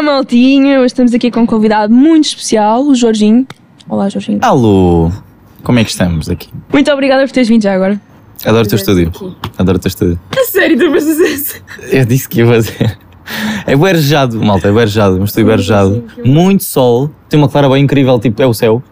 [0.00, 0.78] Olá, maltinha!
[0.78, 3.46] Hoje estamos aqui com um convidado muito especial, o Jorginho.
[3.86, 4.38] Olá, Jorginho.
[4.40, 5.10] Alô!
[5.62, 6.48] Como é que estamos aqui?
[6.72, 8.00] Muito obrigada por teres vindo já agora.
[8.46, 9.12] Adoro o teu estúdio.
[9.58, 10.18] Adoro o teu estúdio.
[10.34, 11.62] A sério, tu vais dizer isso?
[11.92, 12.98] Eu disse que ia fazer.
[13.66, 16.02] É bem arejado, malta, é bem arejado, mas estou bem arejado.
[16.24, 18.82] Muito sol, tem uma clara bem incrível, tipo, é o céu.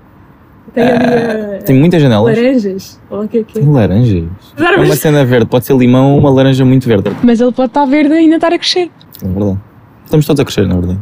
[0.74, 2.36] Tem ali Tem muitas janelas.
[2.36, 3.00] laranjas.
[3.10, 3.62] Olha o que é que é.
[3.62, 4.24] Tem laranjas.
[4.58, 7.10] É uma cena verde, pode ser limão ou uma laranja muito verde.
[7.22, 8.90] Mas ele pode estar verde e ainda estar a crescer.
[9.22, 9.67] É verdade.
[10.08, 10.98] Estamos todos a crescer, na verdade.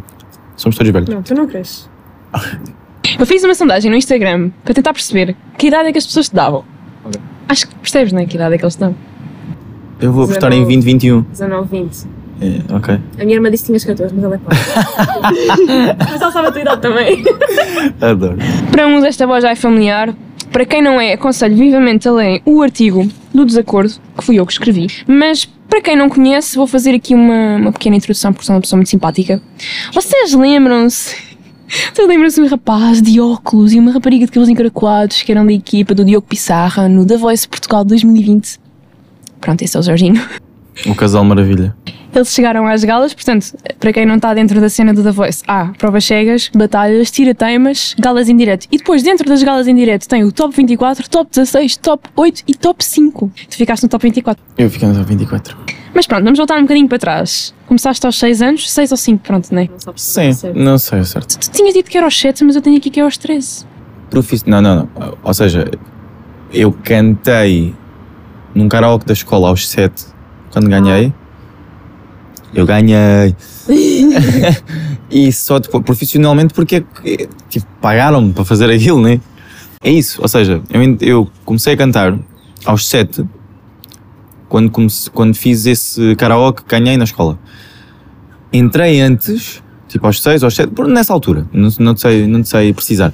[0.57, 1.15] Somos todos verdes.
[1.15, 1.89] Não, tu não cresces.
[3.17, 6.29] Eu fiz uma sondagem no Instagram para tentar perceber que idade é que as pessoas
[6.29, 6.65] te davam.
[7.05, 7.21] Ok.
[7.49, 8.27] Acho que percebes, não é?
[8.27, 8.97] Que idade é que eles te dão.
[10.01, 11.21] Eu vou apostar em 2021.
[11.23, 12.09] 19, 20.
[12.41, 12.99] É, ok.
[13.21, 14.59] A minha irmã disse que tinhas 14, mas ela é pobre.
[16.11, 17.25] mas ela sabe a tua idade também.
[18.01, 18.39] Adoro.
[18.73, 20.13] Para uns esta voz já é familiar.
[20.51, 24.45] Para quem não é, aconselho vivamente a ler o artigo do desacordo, que fui eu
[24.45, 24.89] que escrevi.
[25.07, 28.61] Mas para quem não conhece, vou fazer aqui uma, uma pequena introdução, porque sou uma
[28.61, 29.41] pessoa muito simpática.
[29.93, 31.17] Vocês lembram-se?
[31.93, 35.45] Vocês lembram-se de um rapaz de óculos e uma rapariga de cabelos encaracolados que eram
[35.45, 38.61] da equipa do Diogo Pissarra no The Voice Portugal 2020?
[39.41, 40.23] Pronto, esse é o Jorginho.
[40.87, 41.75] O casal maravilha.
[42.17, 45.43] Eles chegaram às galas, portanto, para quem não está dentro da cena do The Voice,
[45.47, 48.67] há provas cegas, batalhas, tirateimas, galas em direto.
[48.73, 52.45] E depois, dentro das galas em direto, tem o Top 24, Top 16, Top 8
[52.49, 53.31] e Top 5.
[53.51, 54.43] Tu ficaste no Top 24.
[54.57, 55.59] Eu fiquei no 24.
[55.93, 57.55] Mas pronto, vamos voltar um bocadinho para trás.
[57.67, 59.69] Começaste aos 6 anos, 6 ou 5, pronto, não é?
[59.69, 60.59] Não sabes Sim, certo.
[60.59, 61.39] não sei, é certo.
[61.39, 63.67] Tu tinhas dito que era aos 7, mas eu tenho aqui que é aos 13.
[64.09, 64.41] Profi...
[64.47, 65.19] Não, não, não.
[65.23, 65.71] Ou seja,
[66.51, 67.75] eu cantei
[68.55, 70.07] num karaoke da escola aos 7,
[70.51, 71.13] quando ganhei.
[72.57, 73.37] Eu ganhei.
[75.11, 76.83] e só depois, profissionalmente, porque
[77.51, 79.21] tipo, pagaram-me para fazer aquilo, né?
[79.83, 80.21] É isso.
[80.23, 82.19] Ou seja, eu, eu comecei a cantar
[82.65, 83.25] aos 7,
[84.49, 87.39] quando, comece- quando fiz esse karaoke, ganhei na escola.
[88.51, 92.73] Entrei antes, tipo aos 6, aos 7, por- nessa altura, não, não, sei, não sei
[92.73, 93.13] precisar.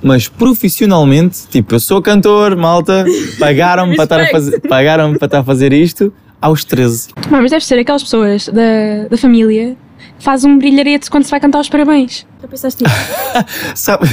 [0.00, 3.04] Mas profissionalmente, tipo, eu sou cantor, malta,
[3.40, 6.12] pagaram-me para estar a fazer, pagaram para estar a fazer isto
[6.44, 7.08] aos 13.
[7.30, 9.76] Mas mas deve ser aquelas pessoas da, da família
[10.18, 12.26] que fazem um brilharete quando se vai cantar os parabéns.
[12.42, 12.94] Já pensaste nisso?
[13.74, 14.06] Sabe?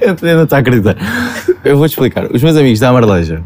[0.00, 0.96] eu não estou a acreditar.
[1.64, 2.26] Eu vou-te explicar.
[2.32, 3.44] Os meus amigos da Amarleja,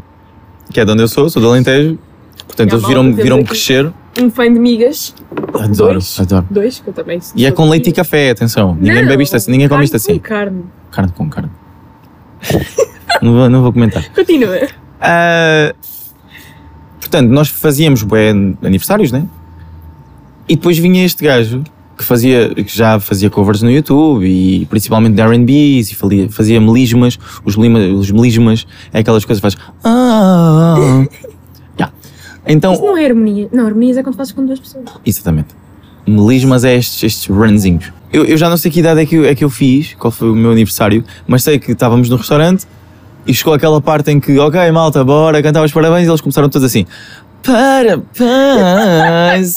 [0.73, 1.99] que é de onde eu sou, sou do Alentejo,
[2.47, 3.91] portanto eles viram-me viram crescer.
[4.19, 5.13] Um fã de migas.
[5.53, 6.19] Adoro, Dois.
[6.19, 6.47] adoro.
[6.49, 7.19] Dois, que eu também.
[7.35, 8.75] E é com leite e café, atenção.
[8.75, 10.13] Ninguém Não, bebe isto assim, ninguém come isto assim.
[10.15, 10.63] Com carne.
[10.91, 11.51] Carne com carne.
[13.21, 14.03] não, vou, não vou comentar.
[14.13, 14.67] Continua.
[14.99, 15.73] Ah,
[17.09, 18.29] portanto, nós fazíamos bué
[18.61, 19.25] aniversários, né?
[20.47, 21.63] E depois vinha este gajo
[21.97, 26.61] que, fazia, que já fazia covers no YouTube e principalmente de R&Bs e fazia, fazia
[26.61, 27.17] melismas.
[27.43, 29.57] Os, lima, os melismas é aquelas coisas que faz.
[29.83, 31.29] Ah, ah, ah.
[31.79, 31.91] Ya.
[32.47, 33.49] Então, Isso não é harmonia.
[33.51, 34.85] Não, harmonias é quando fazes com duas pessoas.
[35.05, 35.49] Exatamente.
[36.07, 37.91] Melismas é estes, estes runzinhos.
[38.11, 40.09] Eu, eu já não sei que idade é que, eu, é que eu fiz, qual
[40.09, 42.65] foi o meu aniversário, mas sei que estávamos no restaurante
[43.29, 46.49] e chegou aquela parte em que, ok, malta, bora cantar os parabéns e eles começaram
[46.49, 46.85] todos assim.
[47.43, 48.09] Parabéns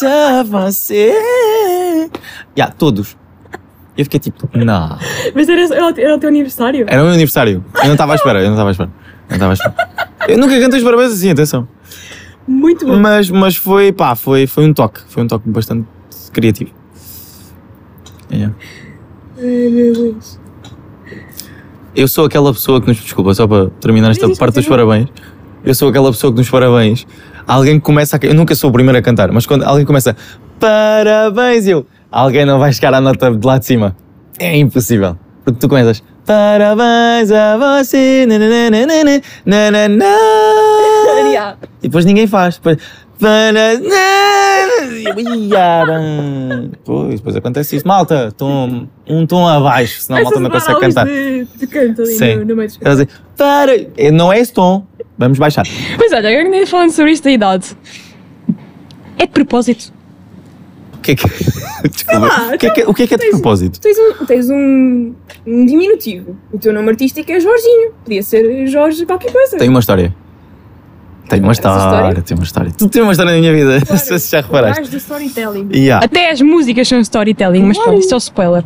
[0.02, 2.10] a você.
[2.56, 3.16] Já, todos.
[3.96, 4.96] Eu fiquei tipo, não.
[5.34, 6.86] Mas era, era, o- teu aniversário?
[6.88, 7.64] Era o meu aniversário.
[7.76, 8.90] Eu não estava à espera, eu não estava à espera.
[9.30, 9.74] Eu não à espera.
[10.28, 11.68] Eu nunca cantei os parabéns assim, atenção.
[12.46, 12.98] Muito bom.
[12.98, 15.00] Mas, mas foi, pá, foi, foi um toque.
[15.08, 15.86] Foi um toque bastante
[16.32, 16.70] criativo.
[18.32, 18.54] Yeah.
[19.38, 20.40] Ai, meu Deus.
[21.94, 22.96] Eu sou aquela pessoa que nos.
[22.96, 25.08] Desculpa, só para terminar esta Diz, parte dos parabéns.
[25.64, 27.06] Eu sou aquela pessoa que nos parabéns.
[27.46, 28.26] Alguém começa a.
[28.26, 30.16] Eu nunca sou o primeiro a cantar, mas quando alguém começa.
[30.58, 31.66] Parabéns!
[31.66, 31.86] Eu.
[32.10, 33.96] Alguém não vai chegar à nota de lá de cima.
[34.38, 35.18] É impossível.
[35.44, 36.02] Porque tu começas.
[36.24, 38.24] Parabéns a você.
[38.26, 40.06] nananana, nananana."
[41.82, 42.56] E depois ninguém faz.
[42.56, 42.78] Depois,
[46.84, 47.86] Pois, depois acontece isso.
[47.86, 51.06] Malta, tom, um tom abaixo, senão a malta não consegue cantar.
[51.06, 52.36] De, de canto ali Sim.
[52.36, 53.72] no, no meio dos Elas dizem, para,
[54.12, 55.64] não é esse tom, vamos baixar.
[55.96, 57.76] Pois olha, agora que nem falando sobre isto da idade.
[59.18, 59.92] É de propósito.
[60.94, 61.24] O que é que,
[61.88, 63.80] Desculpa, lá, o que é que, o que é, que é de tens- propósito?
[63.80, 65.14] Tens um, tens um,
[65.46, 66.36] um diminutivo.
[66.52, 67.92] O teu nome artístico é Jorginho.
[68.04, 69.56] Podia ser Jorge qualquer coisa.
[69.58, 70.14] Tem uma história.
[71.36, 72.22] Tem uma história, história?
[72.22, 72.72] tem uma história.
[72.76, 74.90] Tu tens uma história na minha vida, não sei se já O reparaste.
[74.90, 75.68] do storytelling.
[75.72, 76.04] Yeah.
[76.04, 78.64] Até as músicas são storytelling, mas pronto, isto é o spoiler.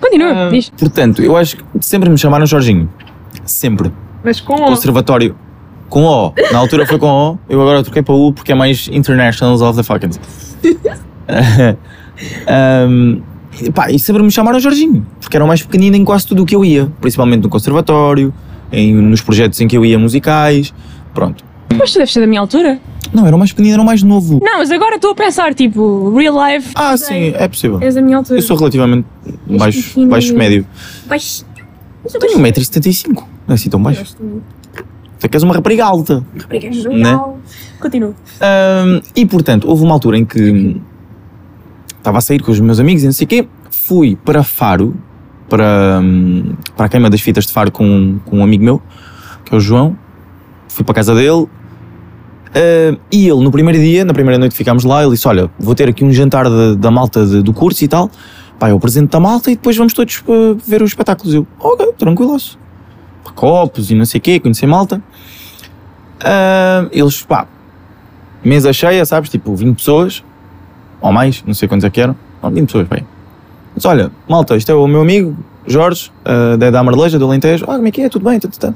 [0.00, 0.70] Continua, Ah, diz.
[0.70, 2.88] Portanto, eu acho que sempre me chamaram Jorginho.
[3.44, 3.90] Sempre.
[4.22, 5.34] Mas com Conservatório.
[5.88, 6.32] Com O.
[6.52, 9.76] Na altura foi com O, eu agora troquei para U porque é mais Internationals of
[9.76, 10.10] the Fucking.
[12.88, 13.22] um,
[13.60, 16.42] e, pá, e sempre me chamaram Jorginho, porque era o mais pequenino em quase tudo
[16.42, 18.32] o que eu ia, principalmente no conservatório,
[18.72, 20.74] em, nos projetos em que eu ia musicais.
[21.12, 21.44] Pronto.
[21.78, 22.78] Mas tu deves ser da minha altura.
[23.12, 24.40] Não, era o mais pequenino, era o mais novo.
[24.42, 26.70] Não, mas agora estou a pensar, tipo, real life.
[26.74, 27.78] Ah, sim, é possível.
[27.80, 28.38] És da minha altura.
[28.38, 29.06] Eu sou relativamente
[29.46, 30.10] baixo, pequenino.
[30.10, 30.66] baixo médio.
[31.06, 31.48] baixinho.
[32.02, 33.14] Mas eu Tenho 1,75m.
[33.14, 34.00] Não é assim tão baixo.
[34.00, 34.42] gosto muito.
[35.20, 36.24] Tu é que és uma rapariga alta.
[36.38, 36.74] Rapariga Né?
[36.74, 37.38] jornal.
[37.80, 38.14] Continua.
[38.40, 40.80] Ahm, e portanto, houve uma altura em que
[41.98, 43.48] estava a sair com os meus amigos e não sei o quê.
[43.70, 44.94] Fui para Faro,
[45.48, 48.82] para, hum, para a queima das fitas de Faro com, com um amigo meu,
[49.44, 49.96] que é o João.
[50.68, 51.46] Fui para a casa dele.
[52.54, 55.50] Ah, e ele, no primeiro dia, na primeira noite que ficámos lá, ele disse: Olha,
[55.58, 58.10] vou ter aqui um jantar da, da malta de- do curso e tal.
[58.58, 61.34] Pá, eu apresento da malta e depois vamos todos ah, ver os espetáculos.
[61.34, 62.58] Eu, ok, tranquilaço.
[63.34, 65.02] Copos e não sei o quê, conhecer malta.
[66.20, 67.46] Ah, eles, pá,
[68.44, 69.28] mesa cheia, sabes?
[69.30, 70.22] Tipo, 20 pessoas,
[71.00, 72.14] ou mais, não sei quantos é que eram.
[72.42, 73.04] Não, 20 pessoas, bem.
[73.74, 75.36] Mas olha, malta, isto é o meu amigo,
[75.66, 77.64] Jorge, uh, da, da Amareleja, do Alentejo.
[77.64, 78.08] Ah, como é que é?
[78.08, 78.38] Tudo bem?
[78.38, 78.74] Tudo, tudo.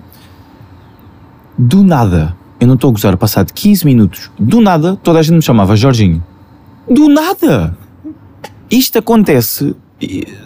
[1.56, 5.36] Do nada, eu não estou a gozar, passado 15 minutos, do nada, toda a gente
[5.36, 6.22] me chamava Jorginho.
[6.90, 7.76] Do nada!
[8.70, 9.74] Isto acontece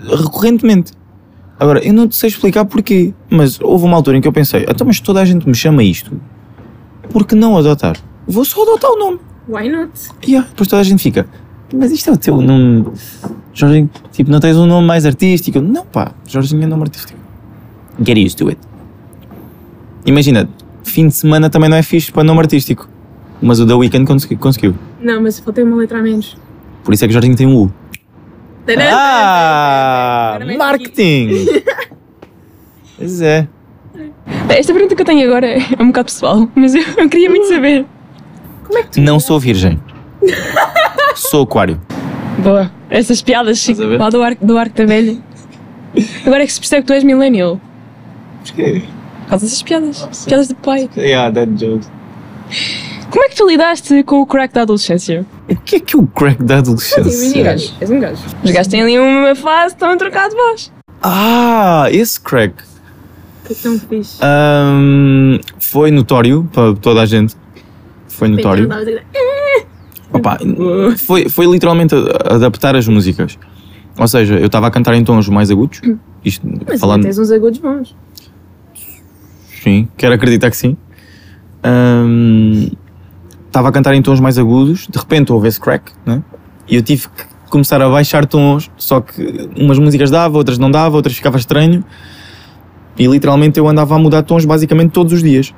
[0.04, 0.92] recorrentemente.
[1.58, 4.66] Agora, eu não te sei explicar porquê, mas houve uma altura em que eu pensei,
[4.68, 6.20] então, mas toda a gente me chama isto,
[7.10, 7.96] por que não adotar?
[8.26, 9.20] Vou só adotar o nome.
[9.48, 9.92] Why not?
[10.26, 11.26] Yeah, depois toda a gente fica,
[11.72, 12.86] mas isto é o teu nome.
[13.54, 15.60] Jorginho, tipo, não tens um nome mais artístico?
[15.60, 17.18] Não, pá, Jorginho é nome artístico.
[18.04, 18.58] Get used to it.
[20.06, 20.48] Imagina,
[20.84, 22.88] fim de semana também não é fixe para nome artístico.
[23.40, 24.74] Mas o The Weeknd consegui- conseguiu.
[25.00, 26.36] Não, mas faltei uma letra a menos.
[26.84, 27.72] Por isso é que Jorginho tem um U.
[28.64, 28.82] Tadã!
[28.92, 30.38] Ah!
[30.56, 31.46] Marketing!
[32.96, 33.48] Pois é.
[34.48, 37.48] Esta pergunta que eu tenho agora é um bocado pessoal, mas eu, eu queria muito
[37.48, 37.84] saber.
[38.64, 39.00] Como é que tu.
[39.00, 39.80] Não sou virgem.
[41.16, 41.80] Sou aquário.
[42.38, 42.70] Boa.
[42.88, 43.98] Essas piadas ver?
[43.98, 45.18] lá do arco, do arco da velha.
[46.24, 47.60] Agora é que se percebe que tu és millennial.
[48.44, 48.82] Porquê?
[49.32, 50.06] Causa dessas piadas.
[50.26, 50.90] Piadas de pai.
[50.94, 51.86] Yeah, that joke.
[53.10, 55.24] Como é que tu lidaste com o crack da adolescência?
[55.48, 57.42] O que é que é o crack da adolescência?
[57.42, 57.72] gajo.
[57.80, 58.22] És um gajo.
[58.44, 60.70] Os gajos têm ali uma fase, estão a trocar de voz.
[61.02, 62.54] Ah, esse crack.
[63.46, 64.18] Que tão fixe.
[64.22, 67.34] Ahm, foi notório para toda a gente.
[68.08, 68.68] Foi notório.
[68.68, 68.84] Dava-
[70.12, 70.38] Opa,
[70.98, 71.94] foi, foi literalmente
[72.26, 73.38] adaptar as músicas.
[73.98, 75.80] Ou seja, eu estava a cantar em tons mais agudos.
[76.22, 77.02] Isto, Mas falando.
[77.02, 77.96] tens uns agudos bons.
[79.62, 80.76] Sim, quero acreditar que sim.
[83.46, 86.22] Estava a cantar em tons mais agudos, de repente houve esse crack, né?
[86.68, 90.70] E eu tive que começar a baixar tons, só que umas músicas dava, outras não
[90.70, 91.84] dava, outras ficava estranho.
[92.98, 95.54] E literalmente eu andava a mudar tons basicamente todos os dias.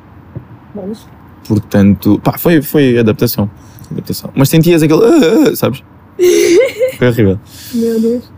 [0.74, 1.06] Bons.
[1.46, 3.50] Portanto, pá, foi, foi adaptação.
[3.90, 4.30] adaptação.
[4.34, 5.82] Mas sentias aquele, "Ah, ah", sabes?
[6.98, 7.40] Foi horrível.
[7.74, 8.32] Meu Deus.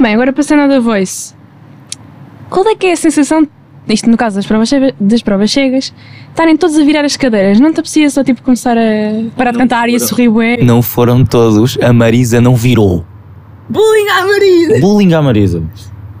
[0.00, 1.34] Bem, agora passando ao da voice.
[2.48, 3.46] Qual é que é a sensação,
[3.94, 4.70] isto no caso das provas,
[5.00, 5.92] das provas chegas,
[6.30, 7.58] estarem todos a virar as cadeiras?
[7.60, 8.82] Não te apetecia só tipo começar a
[9.36, 10.08] parar de cantar e a foram.
[10.08, 10.56] sorrir bué?
[10.62, 13.04] Não foram todos, a Marisa não virou.
[13.68, 14.80] Bullying à Marisa!
[14.80, 15.62] Bullying à Marisa.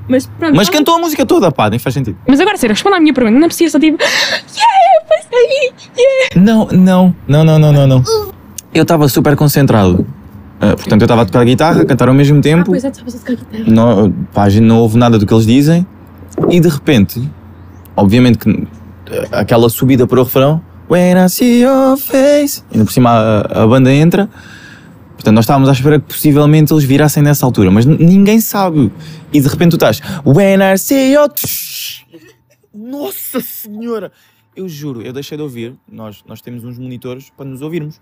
[0.08, 0.56] Mas pronto.
[0.56, 2.16] Mas cantou a música toda, pá, nem faz sentido.
[2.26, 3.34] Mas agora, sério, responda à minha pergunta.
[3.38, 6.40] Não apetecia só tipo, yeah, passei, yeah.
[6.40, 8.02] Não, não, não, não, não, não, não.
[8.72, 10.06] Eu estava super concentrado.
[10.60, 12.64] Ah, portanto, eu estava a tocar guitarra, a cantar ao mesmo Ah, tempo.
[12.66, 13.64] pois é, estavas a tocar guitarra.
[13.66, 15.86] Não, pá, a gente não ouve nada do que eles dizem.
[16.50, 17.22] E de repente,
[17.98, 18.68] obviamente que
[19.10, 20.62] ah, aquela subida para o refrão.
[20.88, 22.62] When I see your face.
[22.72, 24.28] E por cima a, a banda entra.
[25.14, 28.90] Portanto, nós estávamos à espera que possivelmente eles virassem nessa altura, mas ninguém sabe.
[29.32, 30.00] E de repente tu estás.
[30.24, 31.28] When I see your.
[32.72, 34.12] Nossa Senhora!
[34.54, 35.76] Eu juro, eu deixei de ouvir.
[35.90, 38.00] Nós, nós temos uns monitores para nos ouvirmos.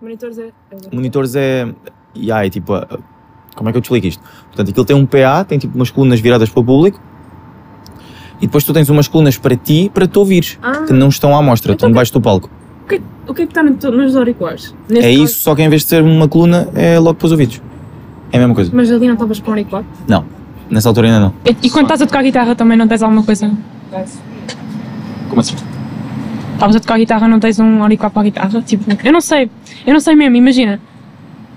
[0.00, 0.50] Monitores é.
[0.92, 1.74] Monitores é.
[2.14, 2.72] Yeah, é tipo.
[3.56, 4.22] como é que eu te explico isto?
[4.46, 7.00] Portanto, aquilo tem um PA, tem tipo umas colunas viradas para o público.
[8.42, 10.58] E depois tu tens umas colunas para ti, para tu ouvires.
[10.62, 12.50] Ah, Que não estão à mostra, estão debaixo do palco.
[12.84, 14.74] o que, o que é que está no, nos auriculares?
[14.88, 17.26] Neste É caso- isso, só que em vez de ser uma coluna, é logo para
[17.26, 17.62] os ouvidos.
[18.32, 18.70] É a mesma coisa.
[18.74, 19.84] Mas ali não estavas com auricular?
[20.08, 20.24] Não,
[20.68, 21.32] nessa altura ainda não.
[21.44, 23.48] E, e quando estás a tocar guitarra também não tens alguma coisa?
[25.28, 25.54] Como assim?
[26.54, 28.62] Estavas a tocar guitarra não tens um auricular para a guitarra?
[28.62, 29.48] Tipo, eu não sei.
[29.86, 30.80] Eu não sei mesmo, imagina.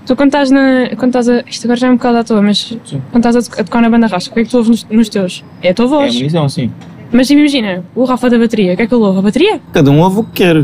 [0.06, 0.90] Tu quando estás na.
[0.98, 1.42] Quando estás a.
[1.50, 3.02] Isto agora já é um bocado à toa, mas Sim.
[3.12, 4.70] quando estás a, to- a tocar na banda rasca, o que é que tu ouves
[4.70, 5.44] nos, nos teus?
[5.64, 6.16] É a tua voz.
[6.16, 6.72] munição, sim.
[7.12, 9.20] Mas imagina, o Rafa da bateria, o que é que ele ouve?
[9.20, 9.62] A bateria?
[9.74, 10.64] Cada um ouve o que quer.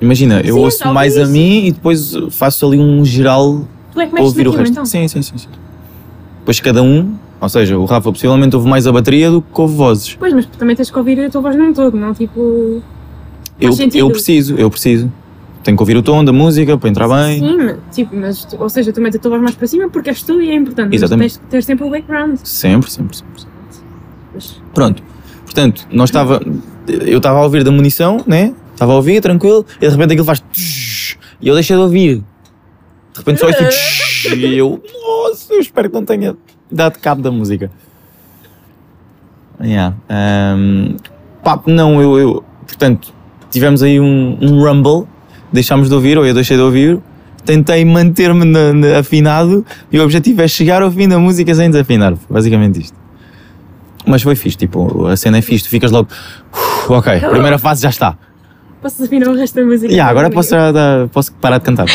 [0.00, 1.32] Imagina, eu Sim, ouço talvez mais a isso.
[1.32, 4.70] mim e depois faço ali um geral Tu é que ouvir o resto.
[4.70, 4.86] então?
[4.86, 5.48] Sim, sim, sim, sim.
[6.40, 9.74] Depois cada um, ou seja, o Rafa possivelmente ouve mais a bateria do que ouve
[9.74, 10.14] vozes.
[10.14, 12.80] Pois, mas também tens que ouvir a tua voz num todo, não tipo.
[13.60, 15.10] Eu, eu preciso, eu preciso.
[15.68, 17.40] Tenho que ouvir o tom da música para entrar bem.
[17.40, 20.08] Sim, mas, tipo, mas, ou seja, tu metes a tua voz mais para cima porque
[20.08, 20.94] és tu e é importante.
[20.94, 21.24] Exatamente.
[21.24, 22.38] Mas tens que ter sempre o background.
[22.42, 23.42] Sempre, sempre, sempre.
[23.42, 23.52] sempre.
[24.32, 25.02] Mas, Pronto.
[25.44, 26.40] Portanto, nós estava,
[26.86, 28.54] eu estava a ouvir da munição, né?
[28.72, 30.40] Estava a ouvir, tranquilo, e de repente aquilo faz.
[30.40, 32.24] tsh, E eu deixei de ouvir.
[33.12, 33.58] De repente só ouço.
[33.68, 36.34] tsh, E eu, nossa, eu espero que não tenha
[36.72, 37.70] dado cabo da música.
[39.60, 39.94] Yeah.
[40.08, 40.96] Um,
[41.44, 42.44] pá, não, eu, eu.
[42.66, 43.12] Portanto,
[43.50, 45.06] tivemos aí um, um rumble,
[45.52, 46.98] deixámos de ouvir, ou eu deixei de ouvir.
[47.44, 51.70] Tentei manter-me na- na- afinado e o objetivo é chegar ao fim da música sem
[51.70, 52.14] desafinar.
[52.28, 52.96] Basicamente isto.
[54.06, 56.08] Mas foi fixe, tipo, a cena é fixe, tu ficas logo.
[56.52, 58.16] "Uf, ok, primeira fase já está.
[58.82, 59.90] Posso afinar o resto da música?
[59.92, 60.54] Yeah, agora posso,
[61.12, 61.86] posso parar de cantar.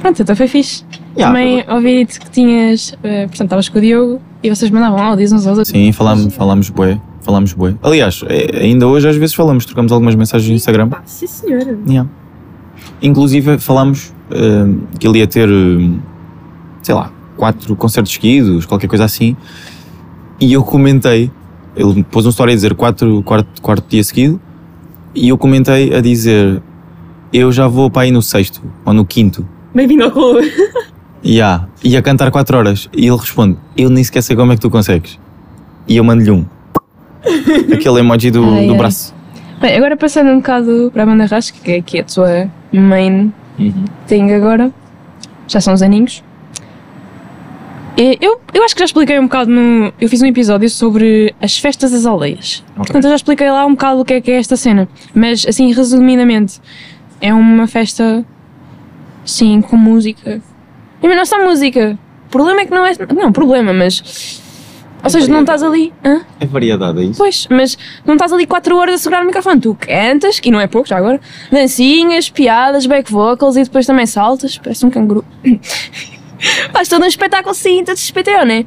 [0.00, 0.84] Pronto, então foi fixe.
[1.16, 2.94] Yeah, Também ouvi que tinhas.
[3.02, 5.68] eh, portanto, estavas com o Diogo e vocês mandavam áudios uns aos outros.
[5.68, 7.00] Sim, falámos, falámos bué.
[7.22, 7.74] Falámos bué.
[7.82, 10.88] Aliás, eh, ainda hoje às vezes falamos, trocamos algumas mensagens no Instagram.
[11.04, 11.76] Sim senhora.
[11.86, 12.08] Yeah.
[13.00, 15.90] Inclusive falámos eh, que ele ia ter, eh,
[16.82, 19.36] sei lá, quatro concertos seguidos, qualquer coisa assim.
[20.40, 21.30] E eu comentei,
[21.76, 24.40] ele pôs uma história a dizer quatro, quarto, quarto dia seguido.
[25.14, 26.62] E eu comentei a dizer,
[27.32, 29.46] eu já vou para aí no sexto ou no quinto.
[29.74, 30.50] Bem-vindo ao clube.
[31.24, 32.88] Ya, e a cantar 4 horas.
[32.96, 35.18] E ele responde: Eu nem sequer sei como é que tu consegues.
[35.88, 36.44] E eu mando-lhe um.
[37.72, 38.78] Aquele emoji do, Ai, do ai.
[38.78, 39.14] braço.
[39.60, 42.50] Bem, agora passando um bocado para a banda Rasca, que é, que é a tua
[42.72, 43.32] main
[44.06, 44.72] thing agora.
[45.46, 46.22] Já são uns aninhos.
[47.96, 49.92] Eu, eu acho que já expliquei um bocado no.
[50.00, 52.62] Eu fiz um episódio sobre as festas das aldeias.
[52.76, 54.88] Portanto, eu já expliquei lá um bocado o que é que é esta cena.
[55.12, 56.60] Mas, assim, resumidamente,
[57.20, 58.24] é uma festa.
[59.24, 60.40] Sim, com música.
[61.02, 61.98] E mas não é só música.
[62.26, 62.92] O problema é que não é.
[63.16, 64.40] Não, problema, mas.
[65.02, 65.92] Ou seja, não estás ali.
[66.04, 66.20] Hã?
[66.40, 67.18] É variedade, é isso?
[67.18, 69.60] Pois, mas não estás ali 4 horas a segurar o microfone.
[69.60, 74.06] Tu cantas, e não é pouco já agora, dancinhas, piadas, back vocals e depois também
[74.06, 74.58] saltas.
[74.58, 75.24] Parece um canguru.
[76.72, 78.64] Faz todo um espetáculo sim, todo espetáculo, né?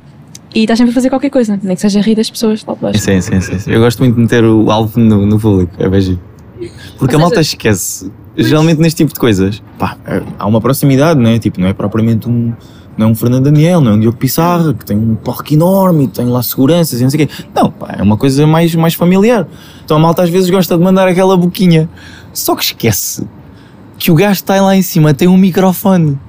[0.53, 2.79] E estás sempre a fazer qualquer coisa, nem que seja rir das pessoas lá de
[2.81, 2.99] baixo.
[2.99, 3.71] Sim, sim, sim, sim.
[3.71, 5.71] Eu gosto muito de meter o alvo no, no público.
[5.79, 6.19] É bem giro.
[6.97, 8.11] Porque a Ou malta seja- esquece.
[8.35, 11.39] Geralmente neste tipo de coisas, pá, é- há uma proximidade, não é?
[11.39, 12.53] Tipo, não é propriamente um.
[12.97, 16.03] Não é um Fernando Daniel, não é um Diogo Pissarra, que tem um palco enorme
[16.03, 17.33] e tem lá seguranças e não sei o quê.
[17.55, 19.47] Não, pá, é uma coisa mais, mais familiar.
[19.83, 21.89] Então a malta às vezes gosta de mandar aquela boquinha.
[22.33, 23.27] Só que esquece
[23.97, 26.19] que o gajo está lá em cima, tem um microfone.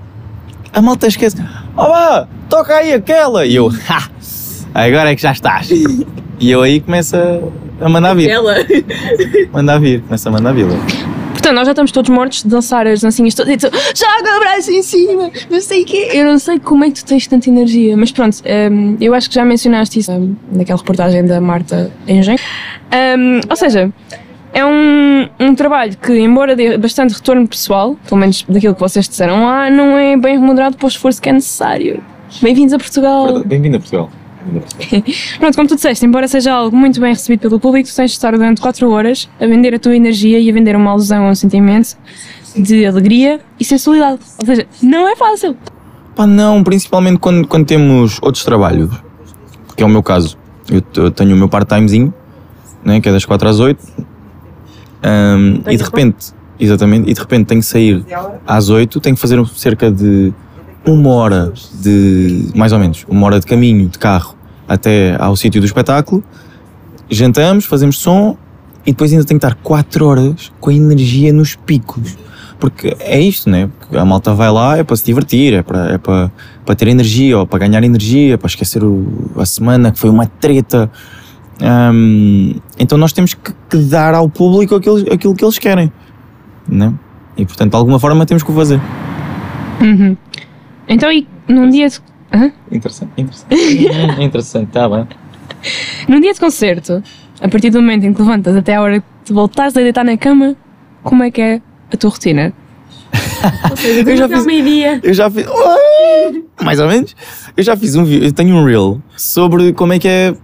[0.72, 1.36] A malta esquece.
[1.74, 3.44] Vá, toca aí aquela!
[3.44, 4.08] E eu, ha!
[4.74, 5.70] Agora é que já estás.
[5.70, 8.30] E eu aí começo a, a mandar vir.
[8.30, 8.56] Ela.
[9.52, 10.66] Mandar vir, começa a mandar vir.
[11.42, 14.38] Portanto, nós já estamos todos mortos de dançar as dancinhas todas e tu, joga o
[14.38, 16.10] braço em cima, não sei o quê.
[16.12, 18.36] Eu não sei como é que tu tens tanta energia, mas pronto,
[18.70, 22.38] hum, eu acho que já mencionaste isso hum, naquela reportagem da Marta Engenho.
[23.18, 23.92] Hum, ou seja,
[24.54, 29.08] é um, um trabalho que, embora dê bastante retorno pessoal, pelo menos daquilo que vocês
[29.08, 32.00] disseram lá, não é bem remunerado para o esforço que é necessário.
[32.40, 33.42] Bem-vindos a Portugal.
[33.42, 34.08] Bem-vindo a Portugal.
[35.38, 38.16] Pronto, como tu disseste, embora seja algo muito bem recebido pelo público, tu tens de
[38.16, 41.30] estar durante 4 horas a vender a tua energia e a vender uma alusão a
[41.30, 41.96] um sentimento
[42.56, 44.20] de alegria e sensualidade.
[44.38, 45.56] Ou seja, não é fácil.
[46.14, 48.90] Pá, não, principalmente quando, quando temos outros trabalhos,
[49.76, 50.36] que é o meu caso.
[50.70, 52.12] Eu, eu tenho o meu part-timezinho,
[52.84, 53.80] né, que é das 4 às 8,
[55.04, 58.04] Ahm, e de repente, exatamente, e de repente tenho que sair
[58.46, 60.32] às 8, tenho que fazer um- cerca de
[60.86, 64.34] uma hora de, mais ou menos, uma hora de caminho de carro
[64.68, 66.22] até ao sítio do espetáculo,
[67.10, 68.36] jantamos, fazemos som
[68.86, 72.16] e depois ainda tenho que estar 4 horas com a energia nos picos.
[72.58, 73.68] Porque é isto, né?
[73.92, 76.30] A malta vai lá é para se divertir, é para, é para,
[76.64, 80.26] para ter energia, ou para ganhar energia, para esquecer o- a semana que foi uma
[80.26, 80.88] treta.
[81.60, 85.92] Ahm, então nós temos que, que dar ao público aquilo, aquilo que eles querem,
[86.68, 86.92] né?
[87.36, 88.80] E portanto, de alguma forma, temos que o fazer.
[89.80, 90.16] Uhum.
[90.92, 91.98] Então, e num dia de,
[92.34, 92.50] Hã?
[92.70, 93.54] Interessante, interessante.
[94.22, 95.06] interessante, está bem.
[96.08, 97.02] num dia de concerto,
[97.40, 100.16] a partir do momento em que levantas até a hora de voltares a deitar na
[100.16, 100.56] cama,
[101.02, 101.60] como é que é
[101.92, 102.52] a tua rotina?
[103.70, 105.00] Ou seja, Eu já fiz- meio-dia.
[105.02, 105.44] Eu já fiz.
[106.62, 107.14] Mais ou menos.
[107.56, 108.26] Eu já fiz um vídeo.
[108.28, 110.34] Eu tenho um reel sobre como é que é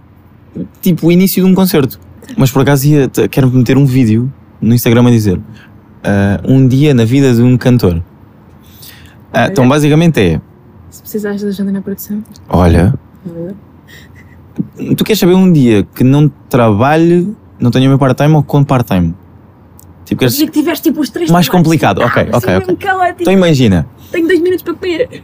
[0.81, 1.99] tipo o início de um concerto.
[2.37, 5.39] Mas por acaso ia, te- quero meter um vídeo no Instagram a dizer
[6.03, 8.03] ah, um dia na vida de um cantor.
[9.33, 10.41] Ah, então basicamente é:
[10.89, 12.23] Se precisares de ajuda na produção.
[12.49, 12.93] olha,
[14.97, 18.63] tu queres saber um dia que não trabalhe, não tenha o meu part-time ou com
[18.63, 19.13] part-time?
[20.05, 20.35] Tipo, queres.
[20.37, 21.63] Que tiveste tipo os três Mais trabalhos.
[21.63, 22.75] complicado, ok, Ah, ok, assim, ok.
[22.77, 23.21] caótico.
[23.21, 23.87] Então imagina.
[24.11, 25.23] Tenho dois minutos para comer.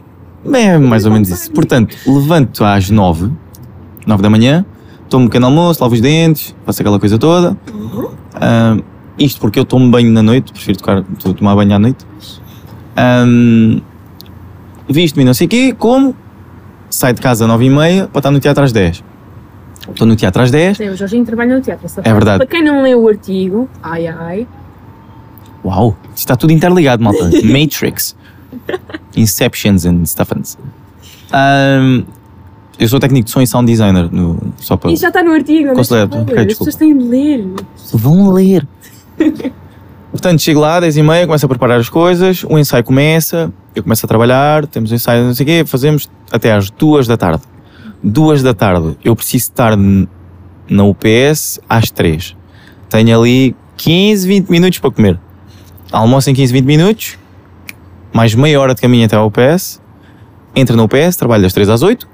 [0.54, 1.50] É mais ou menos isso.
[1.50, 3.32] Portanto, levanto às nove,
[4.06, 4.64] nove da manhã,
[5.08, 7.56] tomo um pequeno almoço, lavo os dentes, faço aquela coisa toda.
[8.34, 8.76] Ah,
[9.18, 12.06] isto porque eu tomo banho na noite, prefiro tocar, to- tomar banho à noite.
[12.96, 13.80] Ahm,
[14.88, 16.14] Visto-me não sei o quê, como,
[16.88, 19.02] saio de casa às nove e meia para estar no teatro às dez.
[19.88, 21.86] Estou no teatro às dez, Sim, o Jorginho trabalha no teatro.
[22.02, 22.38] É verdade.
[22.38, 24.46] Para quem não leu o artigo, ai ai,
[25.64, 27.24] Uau, isto está tudo interligado, malta.
[27.42, 28.14] Matrix.
[29.16, 30.56] Inceptions and stuffins.
[31.32, 32.04] Um,
[32.78, 34.92] eu sou técnico de som e sound designer, no, só para.
[34.92, 35.72] Isso já está no artigo.
[35.74, 36.38] não ler.
[36.38, 37.48] As pessoas têm de ler.
[37.92, 38.66] Vão ler.
[40.16, 43.82] Portanto, chego lá, 10 e meia, começo a preparar as coisas, o ensaio começa, eu
[43.82, 47.18] começo a trabalhar, temos o ensaio, não sei o quê, fazemos até às 2 da
[47.18, 47.42] tarde.
[48.02, 52.34] 2 da tarde, eu preciso estar na UPS às 3.
[52.88, 55.20] Tenho ali 15, 20 minutos para comer.
[55.92, 57.18] Almoço em 15, 20 minutos,
[58.10, 59.82] mais meia hora de caminho até ao UPS,
[60.54, 62.08] entro no UPS, trabalho das 3 às 8.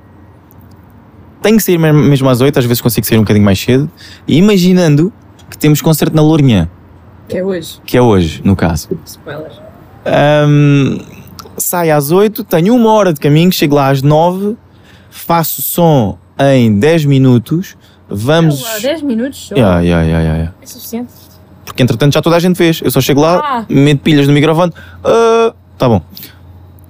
[1.41, 3.89] Tenho que sair me- mesmo às 8, às vezes consigo sair um bocadinho mais cedo.
[4.27, 5.13] E imaginando
[5.49, 6.69] que temos concerto na Lourinhã,
[7.33, 7.81] Que é hoje.
[7.85, 8.89] que é hoje, no caso.
[9.05, 9.61] Spoilers.
[10.05, 10.99] Ahm,
[11.57, 14.57] saio às 8, tenho uma hora de caminho, chego lá às 9,
[15.11, 17.77] faço som em 10 minutos,
[18.09, 18.63] vamos.
[18.63, 19.55] Olá, 10 minutos só.
[19.55, 20.55] Yeah, yeah, yeah, yeah.
[20.61, 21.13] É suficiente.
[21.65, 22.81] Porque entretanto já toda a gente fez.
[22.85, 23.65] Eu só chego lá, Ah.
[23.69, 24.73] meto pilhas no microfone,
[25.05, 26.03] ah, tá bom.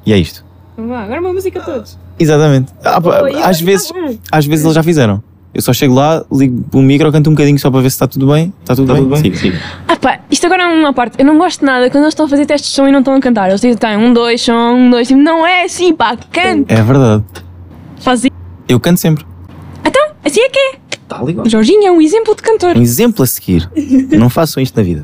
[0.05, 0.45] E é isto.
[0.77, 1.99] Vamos lá, agora uma música a todos.
[2.19, 2.73] Exatamente.
[2.85, 3.93] Ah, Oi, às vezes,
[4.31, 5.23] às vezes eles já fizeram.
[5.54, 8.06] Eu só chego lá, ligo o micro, canto um bocadinho só para ver se está
[8.06, 8.52] tudo bem.
[8.61, 9.16] Está tudo bem?
[9.18, 9.61] Siga, siga.
[9.87, 11.18] Ah pá, isto agora é uma parte.
[11.18, 13.14] Eu não gosto nada quando eles estão a fazer testes de som e não estão
[13.14, 13.49] a cantar.
[13.49, 15.09] Eles dizem, tem um, dois, som, um, dois.
[15.09, 16.73] Tipo, não é assim, pá, canta.
[16.73, 17.25] É verdade.
[18.00, 18.32] Faz isso.
[18.66, 19.26] Eu canto sempre.
[19.85, 20.78] Então, assim é que é.
[21.02, 21.49] Está ligado.
[21.50, 22.75] Jorginho é um exemplo de cantor.
[22.76, 23.71] Um exemplo a seguir.
[24.11, 25.02] Não façam isto na vida.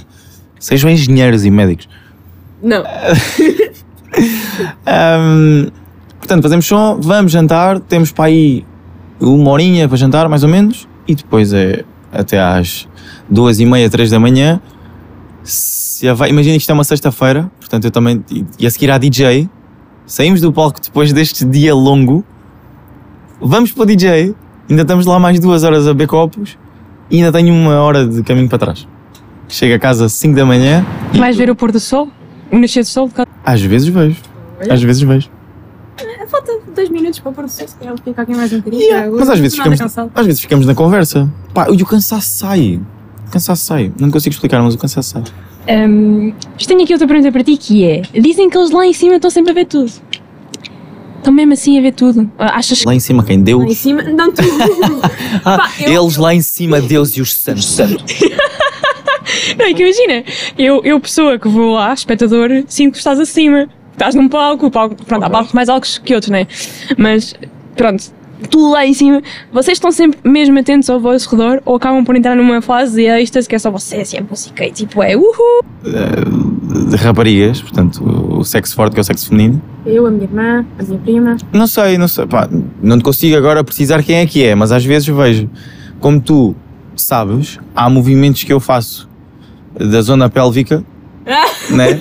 [0.58, 1.88] Sejam engenheiros e médicos.
[2.62, 2.82] Não.
[4.86, 5.68] Ahm,
[6.18, 8.64] portanto, fazemos som, vamos jantar, temos para aí
[9.20, 12.88] uma horinha para jantar, mais ou menos, e depois é até às
[13.28, 14.60] duas e meia, três da manhã.
[15.42, 18.22] Se vai- Imagina que isto é uma sexta-feira, portanto eu também.
[18.30, 19.48] e- E a seguir à DJ,
[20.06, 22.24] saímos do palco depois deste dia longo,
[23.40, 24.34] vamos para o DJ,
[24.68, 26.58] ainda estamos lá mais duas horas a beber copos
[27.10, 28.86] e ainda tenho uma hora de caminho para trás.
[29.48, 30.84] Chego a casa às 5 da manhã,
[31.14, 32.08] Vais ver o pôr do sol?
[32.52, 33.10] O nascer do sol?
[33.44, 34.16] às vezes vejo.
[34.68, 35.30] Às vezes vejo.
[36.28, 37.66] Falta 2 minutos para o produção.
[37.66, 38.82] Se calhar fica aqui mais um bocadinho.
[38.82, 40.12] Yeah, Agora mas às vezes, nada ficamos, cansado.
[40.14, 41.28] às vezes ficamos na conversa.
[41.52, 42.80] Pá, e o cansaço sai.
[43.26, 43.92] O cansaço sai.
[43.98, 45.22] Não consigo explicar, mas o cansaço sai.
[46.54, 49.16] Mas tenho aqui outra pergunta para ti que é: dizem que eles lá em cima
[49.16, 49.90] estão sempre a ver tudo.
[51.18, 52.30] Estão mesmo assim a ver tudo.
[52.38, 52.86] Ah, Achas que.
[52.86, 53.36] Lá em cima, quem?
[53.36, 53.76] Lá em Deus?
[53.76, 54.40] cima, não tu.
[55.44, 57.76] Ah, Pá, eu- eles lá em cima, Deus e os santos.
[59.58, 60.24] Não, é que imagina,
[60.56, 63.68] eu, eu pessoa que vou lá, espectador, sinto que estás acima.
[63.98, 66.46] Estás num palco, o palco, pronto, há palcos mais altos que outros, né?
[66.96, 67.34] Mas,
[67.76, 68.12] pronto,
[68.48, 69.20] tu lá em cima,
[69.52, 73.08] vocês estão sempre mesmo atentos ao vosso redor ou acabam por entrar numa fase de
[73.08, 75.64] êxtase que é só vocês e a música e tipo é uhul.
[76.88, 78.04] de raparigas, portanto,
[78.38, 79.60] o sexo forte que é o sexo feminino.
[79.84, 81.36] Eu, a minha irmã, a minha prima.
[81.52, 82.24] Não sei, não sei.
[82.24, 82.48] Pá,
[82.80, 85.50] não te consigo agora precisar quem é que é, mas às vezes vejo.
[85.98, 86.54] Como tu
[86.94, 89.08] sabes, há movimentos que eu faço
[89.74, 90.84] da zona pélvica,
[91.68, 91.98] né?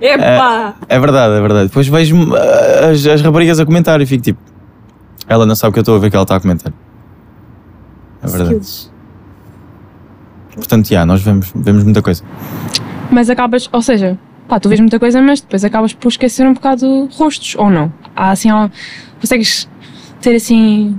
[0.00, 0.74] Epá!
[0.88, 1.68] É verdade, é verdade.
[1.68, 4.40] Depois vejo ah, as, as raparigas a comentar e fico tipo,
[5.26, 6.72] ela não sabe o que eu estou a ver que ela está a comentar.
[8.22, 8.44] É verdade.
[8.50, 8.92] Skills.
[10.54, 12.22] Portanto, já, nós vemos, vemos muita coisa.
[13.10, 16.54] Mas acabas, ou seja, pá, tu vês muita coisa, mas depois acabas por esquecer um
[16.54, 17.92] bocado rostos, ou não?
[18.14, 18.68] Há assim, ó,
[19.20, 19.68] consegues
[20.20, 20.98] ter assim.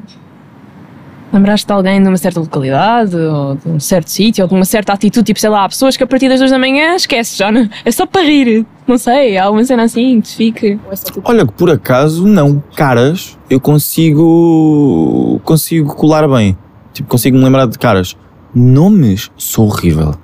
[1.31, 4.65] Lembraste de alguém de uma certa localidade, ou de um certo sítio, ou de uma
[4.65, 7.37] certa atitude, tipo, sei lá, há pessoas que a partir das duas da manhã esquece
[7.37, 7.69] já, não?
[7.85, 10.79] é só para rir, não sei, há uma cena assim que te fique.
[10.91, 11.21] É tu?
[11.23, 12.63] Olha que por acaso, não.
[12.75, 15.39] Caras, eu consigo.
[15.43, 16.57] consigo colar bem.
[16.93, 18.17] Tipo, consigo me lembrar de caras.
[18.53, 20.15] Nomes, sou horrível.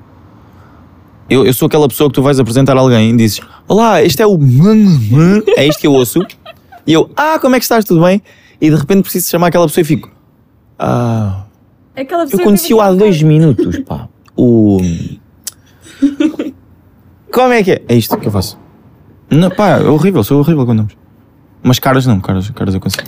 [1.30, 4.24] Eu, eu sou aquela pessoa que tu vais apresentar a alguém e dizes: Olá, este
[4.24, 4.40] é o.
[5.56, 6.26] É isto que eu ouço.
[6.88, 7.86] E eu, ah, como é que estás?
[7.86, 8.22] Tudo bem?
[8.60, 10.15] E de repente preciso chamar aquela pessoa e fico.
[10.78, 11.46] Ah.
[11.96, 14.10] É Aquela Eu conheci-o há dois minutos, pá.
[14.36, 14.80] O.
[17.32, 17.82] Como é que é?
[17.88, 18.60] É isto que eu faço.
[19.30, 20.96] Não, pá, é horrível, sou horrível com nomes.
[21.64, 23.08] Mas caras não, caras, caras eu consigo.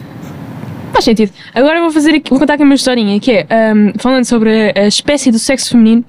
[0.98, 1.32] Faz sentido.
[1.54, 4.88] Agora vou fazer aqui, vou contar aqui uma historinha que é, hum, falando sobre a
[4.88, 6.04] espécie do sexo feminino,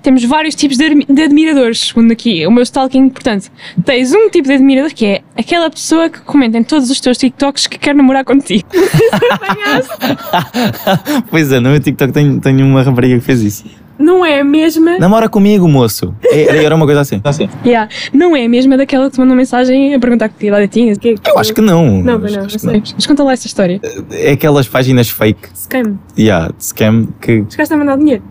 [0.00, 3.08] temos vários tipos de, de admiradores, segundo aqui o meu stalking.
[3.08, 3.50] Portanto,
[3.84, 7.18] tens um tipo de admirador que é aquela pessoa que comenta em todos os teus
[7.18, 8.62] TikToks que quer namorar contigo.
[11.28, 13.64] pois é, no meu TikTok tenho, tenho uma rapariga que fez isso.
[13.98, 14.98] Não é a mesma.
[14.98, 16.14] Namora comigo, moço.
[16.24, 17.20] Era, era uma coisa assim.
[17.64, 17.90] Yeah.
[18.12, 20.98] Não é a mesma daquela que te mandou mensagem a perguntar que idade tinhas.
[20.98, 22.02] Que- Eu acho que não.
[22.02, 22.82] Não, mas não, que sei.
[22.94, 23.80] Mas conta lá essa história.
[24.10, 25.98] É aquelas páginas fake, Scam.
[26.18, 28.22] yeah, de scam, que Chegaste a mandar dinheiro.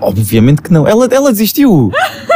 [0.00, 0.86] obviamente que não.
[0.86, 1.90] Ela, ela desistiu.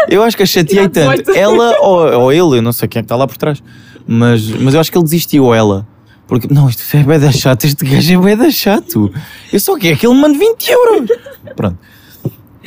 [0.08, 1.18] Eu acho que a chateei tanto.
[1.22, 1.30] 18.
[1.36, 3.62] Ela ou, ou ele, eu não sei quem é que está lá por trás.
[4.06, 5.86] Mas, mas eu acho que ele desistiu, ou ela.
[6.26, 9.10] Porque, não, isto é bué da chato, este gajo é bué da chato.
[9.52, 11.08] Eu só quero que ele mande 20 euros.
[11.56, 11.78] Pronto.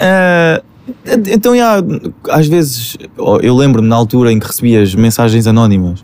[0.02, 0.62] Ah,
[1.32, 1.76] Então, já,
[2.30, 2.98] às vezes,
[3.44, 6.04] eu lembro-me na altura em que recebia as mensagens anónimas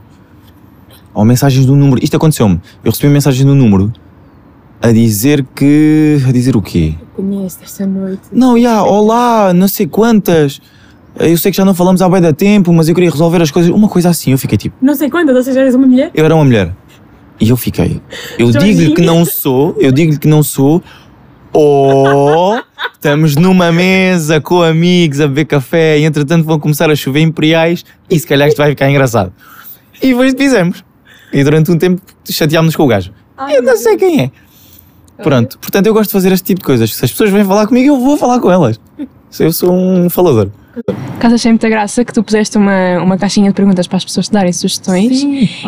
[1.14, 2.02] ou mensagens do número.
[2.04, 2.62] Isto aconteceu-me.
[2.86, 3.92] Eu recebi mensagens do número
[4.82, 6.20] a dizer que.
[6.28, 6.94] A dizer o quê?
[7.16, 8.22] Conhece esta noite.
[8.32, 10.62] Não, já, olá, não sei quantas.
[11.20, 13.50] Eu sei que já não falamos há bem da tempo, mas eu queria resolver as
[13.50, 13.72] coisas.
[13.72, 14.76] Uma coisa assim, eu fiquei tipo.
[14.80, 16.12] Não sei quantas, ou seja, eres uma mulher?
[16.14, 16.72] Eu era uma mulher.
[17.40, 18.00] E eu fiquei.
[18.38, 20.84] Eu digo-lhe que não sou, eu digo-lhe que não sou.
[21.54, 22.62] Ou
[22.94, 27.86] estamos numa mesa com amigos a beber café e entretanto vão começar a chover imperiais
[28.10, 29.32] e se calhar isto vai ficar engraçado.
[30.02, 30.84] E depois fizemos.
[31.32, 33.12] E durante um tempo chateámos-nos com o gajo.
[33.50, 34.32] eu não sei quem é.
[35.22, 36.94] Pronto, portanto eu gosto de fazer este tipo de coisas.
[36.94, 38.80] Se as pessoas vêm falar comigo, eu vou falar com elas.
[39.40, 40.50] Eu sou um falador.
[41.20, 44.28] Caso achei muita graça que tu puseste uma, uma caixinha de perguntas para as pessoas
[44.28, 45.24] te darem sugestões.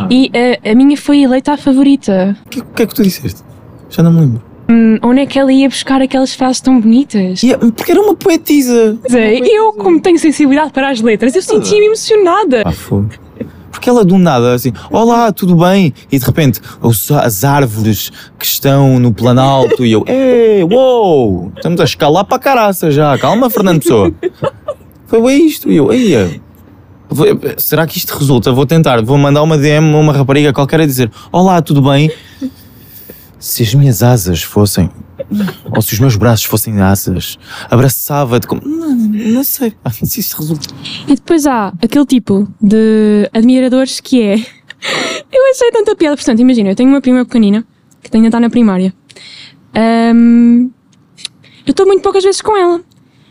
[0.09, 2.37] E eh, a minha foi eleita a favorita.
[2.45, 3.41] O que, o que é que tu disseste?
[3.89, 4.48] Já não me lembro.
[4.69, 7.41] Hum, onde é que ela ia buscar aquelas frases tão bonitas?
[7.41, 8.97] E é- porque era uma poetisa.
[9.11, 12.61] É, eu, como tenho sensibilidade para as letras, eu sentia-me emocionada.
[12.65, 13.09] Ah, fogo.
[13.71, 15.93] Porque ela do nada, assim, olá, tudo bem?
[16.11, 21.79] E de repente, os- as árvores que estão no Planalto e eu, ei, uou, estamos
[21.79, 24.11] a escalar para a caraça já, calma, Fernando Pessoa.
[25.05, 26.41] Foi bem isto, e eu, ei,
[27.07, 27.25] vou-
[27.57, 28.51] será que isto resulta?
[28.51, 32.11] Vou tentar, vou mandar uma DM a uma rapariga qualquer a dizer, olá, tudo bem?
[33.39, 34.89] Se as minhas asas fossem,
[35.73, 39.73] ou se os meus braços fossem asas, abraçava-te como, não, não sei,
[40.03, 40.67] se isto resulta.
[41.07, 44.35] E depois há aquele tipo de admiradores que é.
[45.31, 46.15] Eu achei tanta piada.
[46.15, 47.65] Portanto, imagina, eu tenho uma prima pequenina
[48.01, 48.93] que ainda está na primária.
[49.75, 50.69] Ahm,
[51.65, 52.81] eu estou muito poucas vezes com ela.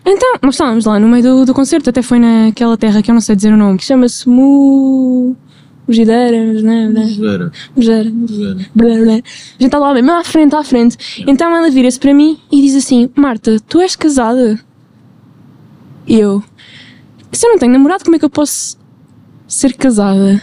[0.05, 3.15] Então, nós estávamos lá no meio do, do concerto, até foi naquela terra que eu
[3.15, 5.37] não sei dizer o nome, que chama-se Mu.
[5.89, 7.03] Mugideira, não, não.
[7.03, 7.51] Mugideira.
[8.75, 9.13] Blá, blá.
[9.15, 11.25] A gente está lá mesmo à frente, à frente.
[11.27, 14.61] Então ela vira-se para mim e diz assim: Marta, tu és casada?
[16.07, 16.45] E eu:
[17.33, 18.77] Se eu não tenho namorado, como é que eu posso
[19.47, 20.43] ser casada?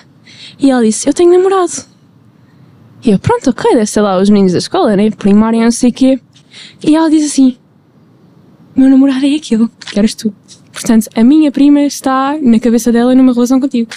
[0.60, 1.86] E ela disse: Eu tenho namorado.
[3.04, 5.12] E eu: Pronto, ok, deve ser lá os meninos da escola, né?
[5.12, 6.20] Primária, não sei o quê.
[6.84, 7.56] E ela diz assim:
[8.76, 10.34] Meu namorado é aquele, que eras tu.
[10.74, 13.92] Portanto, a minha prima está na cabeça dela numa relação contigo.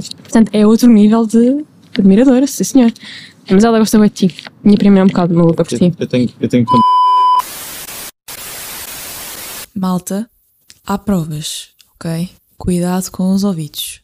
[0.00, 1.64] Portanto, é outro nível de
[1.98, 2.92] admiradora, sim senhor.
[3.50, 4.44] Mas ela gosta muito de ti.
[4.62, 5.92] Minha prima é um bocado maluca por ti.
[5.98, 6.72] Eu tenho, eu tenho que
[9.74, 10.28] Malta,
[10.86, 12.28] há provas, ok?
[12.56, 14.02] Cuidado com os ouvidos.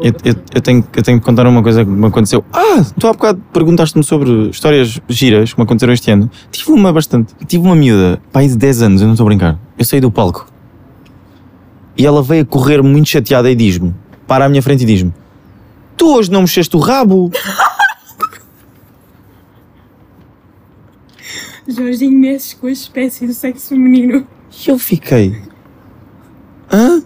[0.00, 2.44] Eu, eu, eu tenho, eu tenho que contar uma coisa que me aconteceu.
[2.52, 6.30] Ah, tu há bocado perguntaste-me sobre histórias giras que me aconteceram este ano.
[6.50, 7.34] Tive uma bastante.
[7.46, 9.58] Tive uma miúda, pai de 10 anos, eu não estou a brincar.
[9.76, 10.46] Eu saí do palco.
[11.96, 13.92] E ela veio a correr muito chateada e diz-me:
[14.26, 15.12] para à minha frente e diz-me:
[15.96, 17.30] Tu hoje não mexeste o rabo?
[21.66, 24.26] Jorginho mexe com a espécie do sexo feminino.
[24.64, 25.42] E eu fiquei.
[26.72, 27.02] Hã?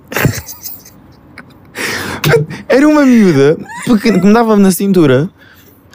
[2.69, 3.57] Era uma miúda
[3.87, 5.31] pequena, que me dava na cintura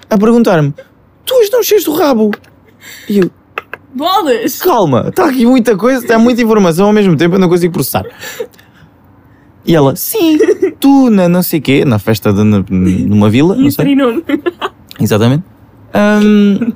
[0.10, 0.74] a perguntar-me:
[1.26, 2.32] Tu hoje não mexeste o rabo?
[3.10, 3.32] E eu,
[3.94, 4.60] Bolas!
[4.62, 8.06] calma, está aqui muita coisa, está muita informação ao mesmo tempo, eu não consigo processar.
[9.66, 10.38] E ela, sim,
[10.80, 13.98] tu na não sei quê, na festa de, na- numa vila, não sei.
[15.00, 15.44] Exatamente.
[15.94, 16.72] Ahm,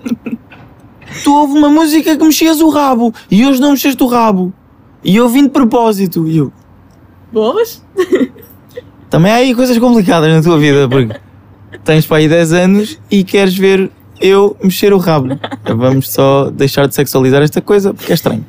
[1.24, 4.54] tu ouve uma música que mexias o rabo e hoje não mexeste o rabo.
[5.04, 6.28] E eu vim de propósito.
[6.28, 6.52] E eu,
[7.32, 7.84] Bolas?
[9.12, 11.20] também há aí coisas complicadas na tua vida, porque
[11.84, 15.38] tens para aí 10 anos e queres ver eu mexer o rabo.
[15.66, 18.46] Vamos só deixar de sexualizar esta coisa porque é estranho.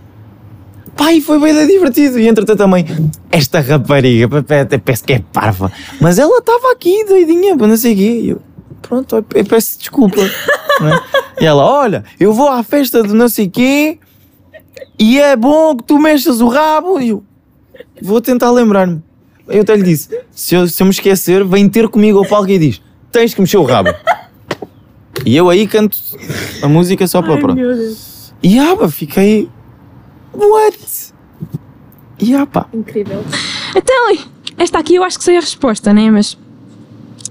[0.96, 2.20] Pai, foi bem divertido.
[2.20, 2.86] E entretanto também,
[3.30, 7.96] esta rapariga, até peço que é parva, mas ela estava aqui doidinha, não sei o
[7.96, 8.20] quê.
[8.22, 8.42] E eu,
[8.80, 10.20] pronto, eu peço desculpa.
[10.20, 11.42] é?
[11.42, 13.98] E ela, olha, eu vou à festa de não sei quê
[14.96, 17.00] e é bom que tu mexas o rabo.
[17.00, 17.24] E eu,
[18.00, 19.02] vou tentar lembrar-me.
[19.48, 22.50] Eu até lhe disse: se eu, se eu me esquecer, vem ter comigo ao palco
[22.50, 23.90] e diz: tens que mexer o rabo.
[25.24, 25.96] E eu aí canto
[26.62, 27.60] a música só para pronto.
[28.42, 29.48] E ah, pá, fiquei.
[30.32, 31.12] What?
[32.18, 32.66] E ah, pá.
[32.72, 33.22] Incrível.
[33.76, 34.16] Então,
[34.58, 36.10] esta aqui eu acho que sei a resposta, né?
[36.10, 36.36] Mas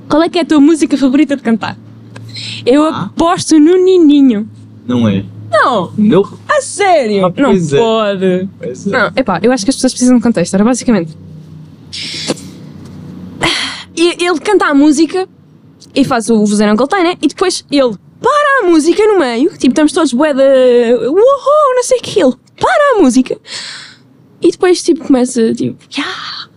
[0.08, 1.78] qual é que é a tua música favorita de cantar?
[2.65, 4.47] Eu aposto no Nininho.
[4.86, 5.26] Não é?
[5.50, 6.24] Não, Não?
[6.47, 7.26] a sério?
[7.26, 7.78] Ah, não pois é.
[7.78, 8.50] pode.
[8.86, 11.17] Não, epá, eu acho que as pessoas precisam de contexto, era basicamente.
[13.95, 15.27] E ele canta a música
[15.93, 17.17] e faz o vozeirão que ele tem, né?
[17.21, 21.84] E depois ele para a música no meio, tipo, estamos todos bué de uhul, não
[21.84, 23.38] sei o que, ele para a música
[24.41, 26.49] e depois, tipo, começa, tipo, yeah,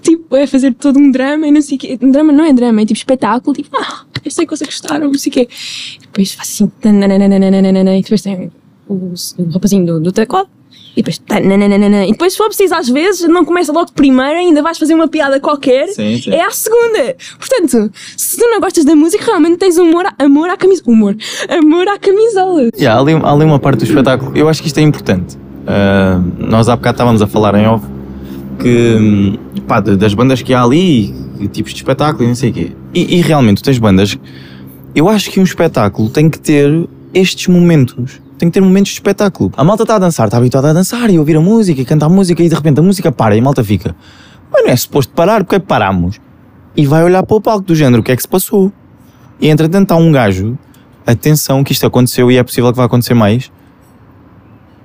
[0.00, 1.98] tipo, a fazer todo um drama e não sei o quê.
[2.00, 5.08] Um drama não é drama, é tipo espetáculo, tipo, ah, eu sei que vocês gostaram,
[5.08, 5.48] não sei o quê.
[5.96, 6.70] E depois faz assim,
[7.98, 8.52] e depois tem
[8.88, 8.94] o,
[9.38, 10.48] o rapazinho do, do teclado.
[10.96, 14.38] E depois, tananana, e depois, se for preciso, às vezes, não começa logo de primeira,
[14.38, 16.30] ainda vais fazer uma piada qualquer, Sim, sim.
[16.30, 17.14] é à segunda.
[17.38, 20.86] Portanto, se tu não gostas da música, realmente tens amor, à- amor à camisola.
[20.90, 21.16] Humor.
[21.50, 22.70] Amor à camisola.
[22.78, 25.36] Yeah, há, ali, há ali uma parte do espetáculo, eu acho que isto é importante.
[25.66, 27.84] Ah, nós há bocado estávamos a falar em off
[28.58, 29.36] que, hum,
[29.68, 32.72] pá, das bandas que há ali, e tipos de espetáculo e não sei o quê.
[32.94, 34.16] E, e realmente, tu tens bandas.
[34.94, 38.18] Eu acho que um espetáculo tem que ter estes momentos.
[38.38, 39.50] Tem que ter momentos de espetáculo.
[39.56, 41.84] A malta está a dançar, está habituada a dançar e a ouvir a música e
[41.84, 43.96] cantar a música e de repente a música para e a malta fica.
[44.52, 46.20] Mas não é suposto parar, porque é que paramos?
[46.76, 48.70] E vai olhar para o palco do género, o que é que se passou?
[49.40, 50.58] E entretanto está um gajo,
[51.06, 53.50] atenção que isto aconteceu e é possível que vá acontecer mais.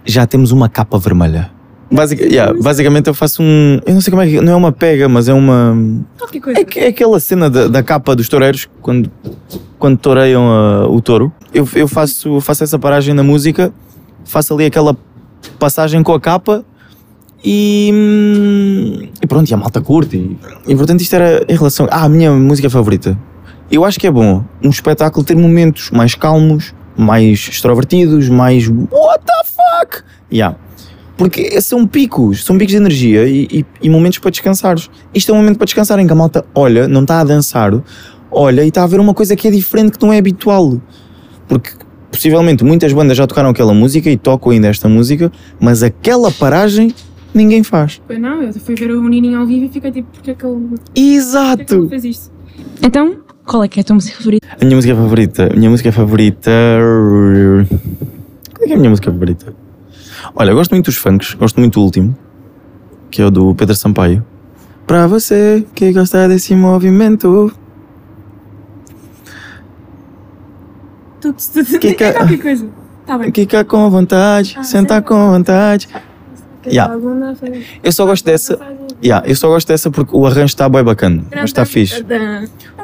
[0.05, 1.51] Já temos uma capa vermelha.
[1.91, 3.79] Basic- yeah, basicamente eu faço um.
[3.85, 4.39] Eu não sei como é que.
[4.39, 5.75] Não é uma pega, mas é uma.
[6.17, 6.59] Qualquer coisa.
[6.61, 9.11] É, é aquela cena da, da capa dos toureiros quando,
[9.77, 11.33] quando toureiam ah, o touro.
[11.53, 13.73] Eu, eu faço, faço essa paragem na música,
[14.25, 14.95] faço ali aquela
[15.59, 16.63] passagem com a capa
[17.43, 20.37] e, hum, e pronto, e a malta curte.
[20.67, 21.87] E, portanto isto era em relação.
[21.91, 23.17] Ah, a minha música favorita.
[23.69, 29.23] Eu acho que é bom um espetáculo ter momentos mais calmos, mais extrovertidos, mais what
[29.25, 30.03] the fuck?
[30.31, 30.57] Yeah.
[31.17, 34.89] Porque são picos, são picos de energia e, e- e momentos para descansares.
[35.13, 37.71] Isto é um momento para descansar em que a malta olha, não está a dançar,
[38.31, 40.81] olha e está a ver uma coisa que é diferente, que não é habitual.
[41.51, 41.71] Porque
[42.09, 46.93] possivelmente muitas bandas já tocaram aquela música e tocam ainda esta música, mas aquela paragem
[47.33, 48.01] ninguém faz.
[48.07, 50.45] Pois não, eu fui ver o Nininho ao vivo e fiquei tipo, porque é que
[50.45, 51.75] ele, porque é que Exato!
[51.75, 52.31] ele fez isto?
[52.81, 54.47] Então, qual é que é a tua música favorita?
[54.61, 56.51] A minha música favorita, a minha música favorita.
[58.53, 59.53] Qual é que é a minha música favorita?
[60.33, 62.17] Olha, eu gosto muito dos funks, gosto muito do último,
[63.09, 64.25] que é o do Pedro Sampaio.
[64.87, 67.51] Pra você que gosta desse movimento.
[71.21, 72.67] Tudo, tudo, é qualquer coisa.
[73.05, 73.31] Tá bem.
[73.67, 75.87] Com vontade, Ah, sentar com vontade.
[76.65, 76.93] Yeah.
[76.93, 77.35] Alguma
[77.83, 78.59] Eu só gosto dessa.
[79.03, 81.23] Yeah, eu só gosto dessa porque o arranjo está bem bacana.
[81.33, 82.05] Mas está fixe.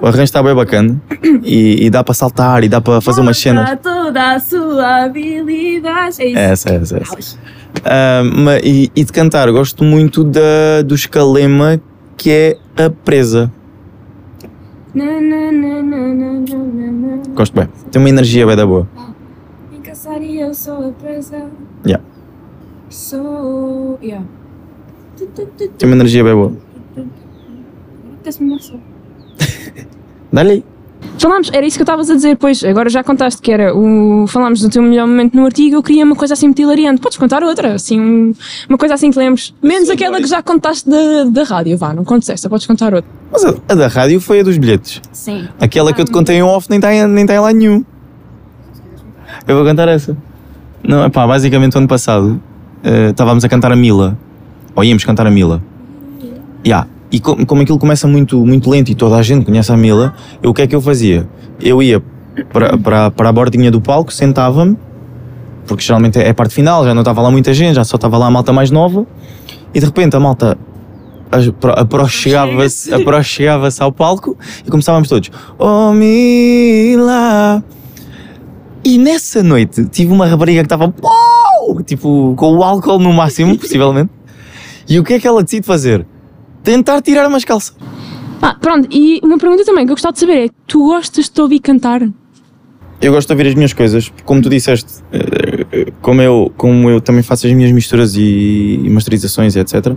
[0.02, 1.00] O arranjo está bem bacana
[1.44, 3.78] e, e dá para saltar e dá para fazer umas cenas.
[3.84, 6.22] Toda a sua habilidade.
[6.24, 6.40] É isso.
[6.40, 7.40] Essa, essa, essa.
[7.86, 11.80] Ah, ma- e, e de cantar, gosto muito da, do escalema
[12.18, 13.52] que é a presa.
[14.96, 15.82] Na, na, na,
[17.38, 17.70] Gosto bem.
[17.92, 18.88] Tem uma energia bem da boa.
[19.72, 21.52] Em caçaria eu sou a presa.
[21.86, 22.04] Yeah.
[22.90, 24.00] Sou.
[24.02, 24.26] Yeah.
[25.78, 26.52] Tem uma energia bem boa.
[30.34, 30.66] Dá-lhe aí.
[31.20, 34.26] Falámos, era isso que eu estavas a dizer, pois, agora já contaste que era o.
[34.28, 37.02] Falámos do teu melhor momento no artigo, eu queria uma coisa assim muito hilariante.
[37.02, 38.34] Podes contar outra, assim, um-
[38.70, 39.54] uma coisa assim que lembres.
[39.62, 42.94] Menos Sim, aquela que já contaste da, da rádio, vá, não contes essa, podes contar
[42.94, 43.10] outra.
[43.32, 45.02] Mas a, a da rádio foi a dos bilhetes.
[45.12, 45.48] Sim.
[45.60, 47.84] Aquela que eu te contei em off nem está em, nem tá em lá nenhum.
[49.48, 50.16] Eu vou cantar essa.
[50.84, 52.40] Não, é pá, basicamente o ano passado
[52.84, 54.18] eh, estávamos a cantar a Mila.
[54.76, 55.62] Ou íamos cantar a Mila.
[56.66, 56.88] Yeah.
[57.12, 60.14] E co- como aquilo começa muito, muito lento e toda a gente conhece a Mila,
[60.44, 61.28] eu, o que é que eu fazia?
[61.62, 62.02] Eu ia
[62.52, 64.78] para, para, para a bordinha do palco, sentava-me,
[65.66, 68.18] porque geralmente é a parte final, já não estava lá muita gente, já só estava
[68.18, 69.06] lá a malta mais nova,
[69.74, 70.58] e de repente a malta
[71.32, 77.64] apro- aproximava-se aproximava ao palco e começávamos todos Oh Mila
[78.84, 80.94] E nessa noite tive uma rapariga que estava
[81.86, 84.10] Tipo, com o álcool no máximo, possivelmente
[84.88, 86.06] E o que é que ela decide fazer?
[86.68, 87.74] Tentar tirar umas calças
[88.42, 91.32] Ah, pronto, e uma pergunta também que eu gostava de saber é: tu gostas de
[91.32, 92.02] te ouvir cantar?
[93.00, 96.90] Eu gosto de ouvir as minhas coisas, como tu disseste, eh, eh, como eu, como
[96.90, 99.96] eu também faço as minhas misturas e, masterizações etc.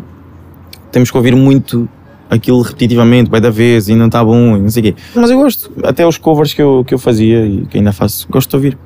[0.92, 1.88] Temos que ouvir muito
[2.30, 5.02] aquilo repetitivamente, vai da vez e não está bom e não sei o quê.
[5.16, 8.28] Mas eu gosto, até os covers que eu, que eu fazia e que ainda faço,
[8.30, 8.78] gosto de ouvir.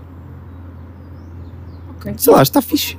[1.98, 2.14] Ok.
[2.16, 2.96] Sei lá, está fixe.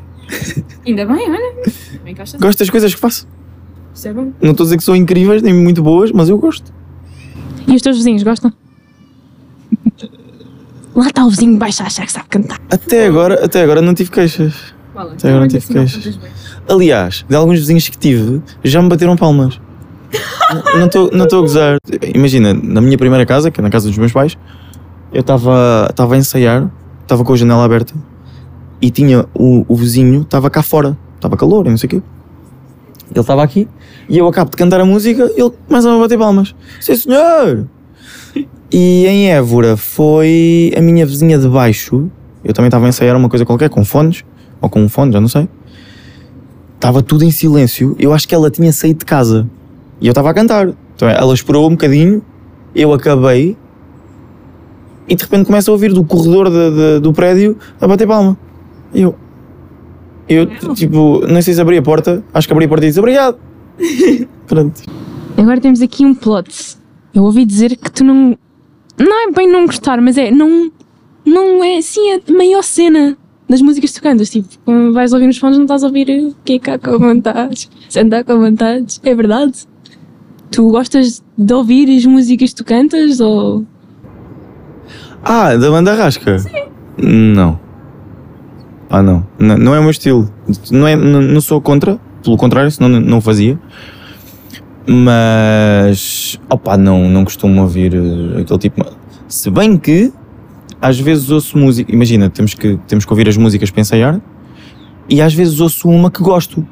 [0.85, 1.55] Ainda bem, olha.
[2.05, 2.13] Bem.
[2.13, 3.27] Gosto das coisas que faço.
[3.95, 4.33] Isso é bom.
[4.41, 6.71] Não estou a dizer que são incríveis nem muito boas, mas eu gosto.
[7.65, 8.51] E os teus vizinhos gostam?
[10.93, 12.59] Lá está o vizinho de baixo a achar que sabe cantar.
[12.69, 14.73] Até agora, até agora não tive queixas.
[14.93, 15.13] Vá lá.
[15.13, 16.17] Até agora não tive queixas.
[16.69, 19.59] Aliás, de alguns vizinhos que tive, já me bateram palmas.
[20.77, 21.77] Não estou não estou a gozar.
[22.13, 24.37] Imagina, na minha primeira casa, que é na casa dos meus pais,
[25.11, 27.93] eu estava estava a ensaiar, estava com a janela aberta
[28.81, 32.01] e tinha o, o vizinho, estava cá fora, estava calor e não sei o quê.
[33.11, 33.67] Ele estava aqui
[34.09, 36.55] e eu acabo de cantar a música ele começa a bater palmas.
[36.81, 37.67] Sim, senhor!
[38.71, 42.09] E em Évora foi a minha vizinha de baixo.
[42.43, 44.23] Eu também estava a ensaiar uma coisa qualquer, com fones,
[44.61, 45.47] ou com um fone, já não sei.
[46.75, 47.95] Estava tudo em silêncio.
[47.97, 49.47] Eu acho que ela tinha saído de casa.
[50.01, 50.69] E eu estava a cantar.
[50.95, 52.21] Então ela esperou um bocadinho,
[52.75, 53.55] eu acabei
[55.07, 58.37] e de repente começo a ouvir do corredor de- de- do prédio a bater palma.
[58.93, 59.15] E eu.
[60.27, 62.99] Eu, tipo, não sei se abri a porta, acho que abri a porta e disse
[62.99, 63.37] obrigado.
[64.47, 64.81] Pronto.
[65.37, 66.77] Agora temos aqui um plot.
[67.13, 68.37] Eu ouvi dizer que tu não.
[68.97, 70.31] Não é bem não gostar, mas é.
[70.31, 70.71] Não,
[71.25, 74.29] não é assim a maior cena das músicas que tu cantas.
[74.29, 76.97] Tipo, quando vais ouvir nos fones, não estás a ouvir o que é cá com
[76.97, 78.99] vontades, sentar com vontades.
[79.03, 79.67] É verdade?
[80.51, 83.65] Tu gostas de ouvir as músicas que tu cantas ou.
[85.23, 86.39] Ah, da banda rasca?
[86.39, 86.65] Sim.
[86.97, 87.59] Não.
[88.89, 89.25] Ah, não.
[89.39, 90.29] N- não é o meu estilo.
[90.71, 93.57] Não, é, não, não sou contra, pelo contrário, senão não, não fazia.
[94.87, 96.39] Mas.
[96.49, 98.85] Opá, não, não costumo ouvir eh, aquele tipo.
[99.27, 100.11] Se bem que,
[100.81, 101.91] às vezes ouço música.
[101.91, 104.21] Imagina, temos que, temos que ouvir as músicas para ensaiar.
[105.09, 106.65] E às vezes ouço uma que gosto.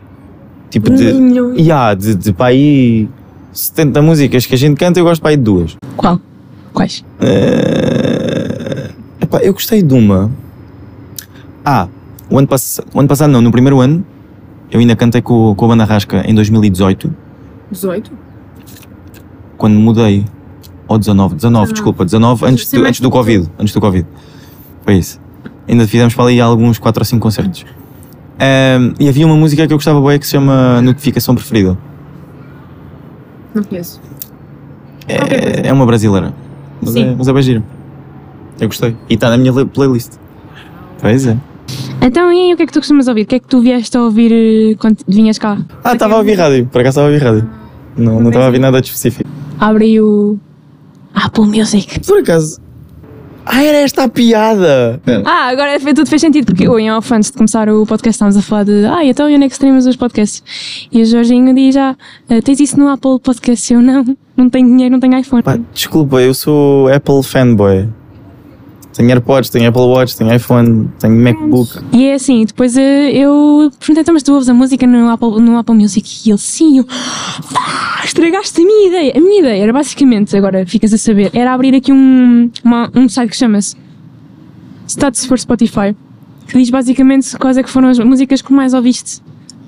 [0.70, 1.12] Tipo de.
[1.58, 3.08] E há, de, de para aí
[3.52, 5.76] 70 músicas que a gente canta, eu gosto para aí de duas.
[5.98, 6.20] Qual?
[6.74, 7.04] Quais?
[9.22, 10.32] Epá, eu gostei de uma.
[11.66, 11.88] Ah,
[12.34, 14.04] o ano, pass o ano passado não, no primeiro ano,
[14.72, 17.14] eu ainda cantei com, com a banda Rasca em 2018,
[17.72, 18.12] 18?
[19.58, 20.26] quando mudei.
[20.86, 23.10] Ou 19, 19, desculpa, 19, antes, ser do- antes do.
[23.10, 23.50] Covid.
[23.58, 24.06] Antes do Covid.
[24.84, 25.20] Foi isso.
[25.68, 27.66] Ainda fizemos para ali alguns 4 ou 5 concertos.
[28.38, 31.78] Ehm, e havia uma música que eu gostava bem que se chama Notificação Preferida.
[33.56, 34.02] Não conheço.
[35.08, 36.34] É, é uma brasileira.
[36.82, 37.04] Mas Sim.
[37.12, 37.64] é, mas é bem giro.
[38.60, 38.96] Eu gostei.
[39.10, 40.14] E está na minha playlist.
[41.02, 41.38] Pois é.
[42.06, 43.22] Então, e aí, o que é que tu costumas ouvir?
[43.22, 45.58] O que é que tu vieste a ouvir eh, quando vinhas cá?
[45.84, 46.66] Ah, estava a ouvir rádio.
[46.68, 47.50] Por acaso estava a ouvir rádio.
[47.96, 49.30] Não não estava a ouvir nada de específico.
[49.60, 50.38] Abre aí o.
[51.14, 52.00] Apple Music.
[52.06, 52.60] Por acaso.
[53.46, 55.02] Ah, era esta a piada!
[55.26, 58.16] Ah, agora fez- tudo fez sentido, porque eu, em off, antes de começar o podcast,
[58.16, 60.42] estávamos a falar de ah, então e onde é que streamas os podcasts?
[60.90, 61.90] E o Jorginho diz já,
[62.30, 63.74] ah, tens isso no Apple Podcast?
[63.74, 65.44] Eu não, não tenho dinheiro, não tenho iPhone.
[65.44, 67.90] Pá, desculpa, eu sou Apple fanboy.
[68.94, 71.80] Tenho AirPods, tenho Apple Watch, tenho iPhone, tenho MacBook.
[71.92, 75.42] E é assim, depois eh, eu perguntei, então, mas tu ouves a música no Apple,
[75.42, 76.08] no Apple Music?
[76.28, 76.86] E ele, sim, eu,
[77.56, 79.14] "Ah, estragaste a minha ideia.
[79.16, 83.10] A minha ideia era basicamente, agora ficas a saber, era abrir aqui um, uma- um
[83.10, 83.76] site que chama-se
[84.88, 85.96] Stats for Spotify,
[86.48, 89.22] que diz basicamente quais é que foram as músicas que mais ouviste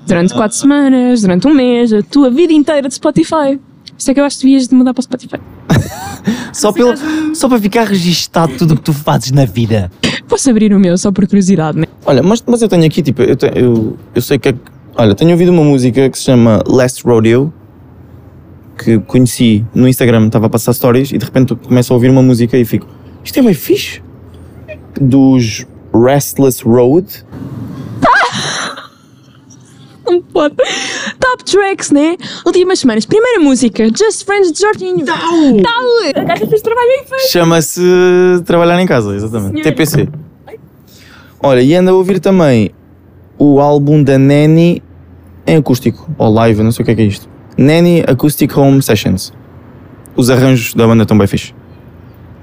[0.06, 3.58] durante quatro semanas, durante um mês, a tua vida inteira de Spotify.
[3.98, 5.36] Isso é que eu acho que devias de mudar para o Spotify.
[6.52, 6.94] Só, pelo,
[7.34, 9.90] só para ficar registado tudo o que tu fazes na vida.
[10.26, 11.84] Posso abrir o meu só por curiosidade, né?
[12.04, 14.52] Olha, mas, mas eu tenho aqui, tipo, eu, te- eu, eu sei que é.
[14.54, 14.58] que-
[14.96, 17.52] Olha, tenho ouvido uma música que se chama Last Rodeo,
[18.82, 22.22] que conheci no Instagram, estava a passar stories e de repente começo a ouvir uma
[22.22, 22.86] música e fico,
[23.22, 24.02] isto é bem fixe.
[25.00, 27.06] Dos Restless Road.
[30.06, 30.54] Não pode.
[31.18, 32.16] Top tracks, né?
[32.46, 33.04] Últimas semanas.
[33.04, 35.04] Primeira música, Just Friends de Jorginho.
[35.04, 36.12] Tal!
[36.14, 37.30] A gaja fez trabalho bem feito.
[37.30, 37.80] Chama-se
[38.44, 39.52] Trabalhar em Casa, exatamente.
[39.62, 39.70] Senhora.
[39.70, 40.08] TPC.
[41.42, 42.70] Olha, e anda a ouvir também
[43.38, 44.82] o álbum da Nanny
[45.46, 47.28] em acústico, ou live, não sei o que é que é isto.
[47.58, 49.32] Nanny Acoustic Home Sessions.
[50.16, 51.54] Os arranjos da banda estão bem fixe.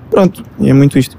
[0.10, 1.18] Pronto, e é muito isto.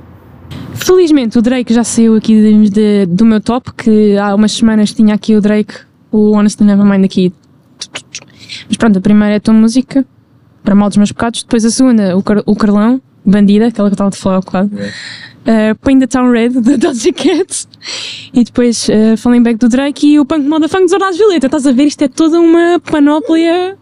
[0.74, 4.92] Felizmente o Drake já saiu aqui de- de- do meu top, que há umas semanas
[4.92, 5.74] tinha aqui o Drake,
[6.16, 7.32] o Honestly Nevermind aqui.
[8.68, 10.06] Mas pronto, a primeira é a tua música,
[10.62, 11.42] para mal dos meus pecados.
[11.42, 14.40] Depois a segunda, o, Car- o Carlão, Bandida, aquela que eu estava a falar há
[14.40, 14.70] bocado.
[14.76, 17.66] Uh, Paint the Town Red, da Doja Cat.
[18.32, 21.46] E depois uh, Falling Back do Drake e o Punk Moda Funk dos Ornados Violeta.
[21.46, 21.84] Estás a ver?
[21.84, 23.76] Isto é toda uma panóplia.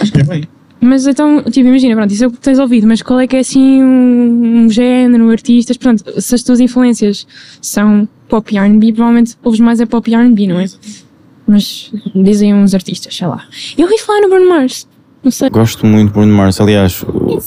[0.00, 0.48] Acho que é bem.
[0.80, 3.36] Mas então, tipo, imagina, pronto, isso é o que tens ouvido, mas qual é que
[3.36, 7.26] é assim um, um género, artistas, portanto, se as tuas influências
[7.60, 10.64] são pop e R&B, provavelmente ouves mais é pop e R&B, não é?
[11.50, 13.42] Mas dizem uns artistas, sei lá.
[13.76, 14.86] Eu ouvi falar no Bruno Mars,
[15.24, 15.50] não sei.
[15.50, 17.02] Gosto muito de Bruno Mars, aliás.
[17.02, 17.40] o-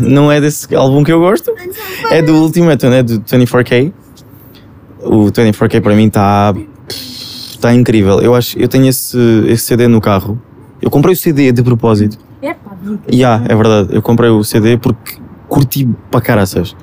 [0.00, 1.50] Não é desse álbum que eu gosto.
[2.10, 3.92] É do último, é do é do 24K.
[5.00, 6.54] O 24K para mim está
[6.88, 8.20] está incrível.
[8.20, 10.38] Eu acho, eu tenho esse, esse CD no carro.
[10.82, 12.18] Eu comprei o CD de propósito.
[12.42, 12.76] É pá,
[13.10, 13.88] Ya, é verdade.
[13.94, 15.16] Eu comprei o CD porque
[15.48, 16.76] curti para caraças.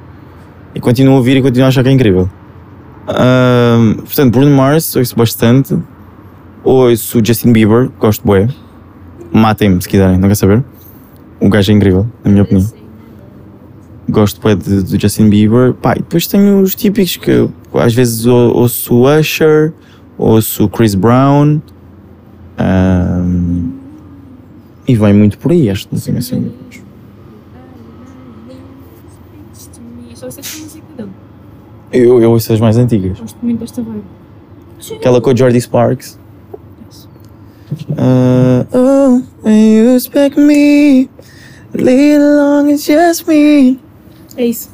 [0.73, 2.29] E continuo a ouvir e continuo a achar que é incrível.
[3.09, 5.77] Ahm, portanto, Bruno Mars, ouço bastante.
[6.63, 8.47] Ouço Justin Bieber, gosto bué.
[9.31, 10.63] Matem-me se quiserem, não quer saber?
[11.39, 12.67] O gajo é incrível, na minha opinião.
[14.09, 15.73] Gosto bué de, de Justin Bieber.
[15.73, 19.73] Pá, e depois tenho os típicos que às vezes ou- ouço Usher,
[20.17, 21.59] ouço Chris Brown.
[22.57, 23.69] Ahm,
[24.87, 26.51] e vem muito por aí, acho que não sei assim.
[30.15, 31.09] Só sei esta música dele.
[31.91, 33.19] Eu, eu ouço as mais antigas.
[33.19, 34.03] Gosto muito desta vibe.
[34.95, 36.19] Aquela com o Jordi Sparks.
[37.91, 41.09] Uh, oh, when you expect me,
[41.73, 43.79] a little long, it's just me.
[44.37, 44.69] É isso.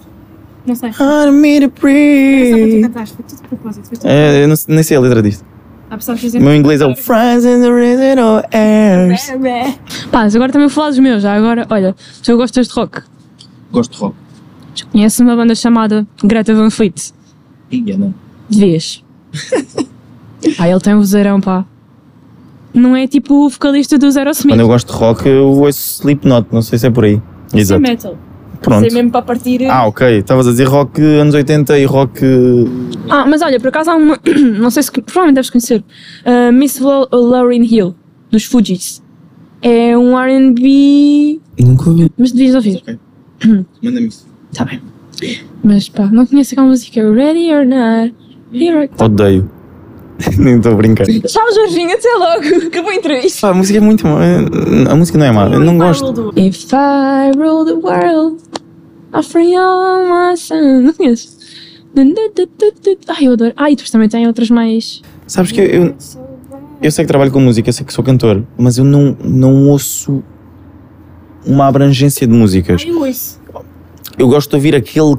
[0.65, 0.89] Não sei.
[0.91, 2.91] Hard me to Só para tu breathe.
[2.91, 3.87] Foi tudo de propósito.
[3.87, 4.07] Foi tudo.
[4.07, 5.45] É, eu não, nem sei a letra disto.
[5.89, 6.57] Há pessoas que O meu dizem.
[6.57, 9.31] inglês é o Fries and the Original Airs.
[10.11, 11.21] Pá, mas agora também vou falar dos meus.
[11.21, 13.01] Já agora, olha, se eu gostas de rock,
[13.71, 14.15] Gosto de rock.
[14.83, 17.13] Conheces uma banda chamada Greta Van Fleet?
[18.49, 19.03] Devias.
[20.57, 21.65] pá, ele tem um vozeirão, pá.
[22.73, 24.51] Não é tipo o vocalista do Zero Smith.
[24.51, 27.21] Quando eu gosto de rock, eu ouço Slipknot, não sei se é por aí.
[27.53, 28.17] Isso é metal.
[28.61, 28.85] Pronto.
[28.85, 29.65] Isso é mesmo para partir.
[29.65, 30.19] Ah, ok.
[30.19, 32.19] Estavas a dizer rock anos 80 e rock.
[33.09, 34.19] Ah, mas olha, por acaso há uma.
[34.59, 34.91] Não sei se.
[34.91, 35.83] Provavelmente deves conhecer.
[36.25, 37.95] Uh, Miss Lauryn Hill,
[38.31, 39.03] dos Fugees.
[39.61, 41.39] É um RB.
[41.59, 42.11] Nunca ouvi.
[42.17, 42.83] Mas devias ouvir.
[43.81, 44.25] Manda-me isso.
[44.55, 44.81] Tá bem.
[45.63, 47.01] Mas pá, não conheço aquela música.
[47.11, 48.15] Ready or not?
[48.53, 49.49] Here I Odeio.
[50.39, 51.05] Nem estou a brincar.
[51.05, 52.67] Tchau, Jorginho, até logo.
[52.67, 53.47] Acabou a entrevista.
[53.47, 54.19] Pá, a música é muito má.
[54.89, 55.47] A música não é má.
[55.47, 56.33] Eu não gosto.
[56.37, 58.41] If I rule the world,
[59.13, 60.83] I'll free all my sons.
[60.83, 61.35] Não conheço?
[63.07, 63.53] Ai, eu adoro.
[63.55, 65.01] Ah, e depois também tem outras mais.
[65.27, 65.95] Sabes que eu, eu,
[66.81, 69.67] eu sei que trabalho com música, eu sei que sou cantor, mas eu não, não
[69.69, 70.23] ouço
[71.45, 72.83] uma abrangência de músicas.
[72.85, 73.39] Eu ouço.
[74.17, 75.15] Eu gosto de ouvir aquele,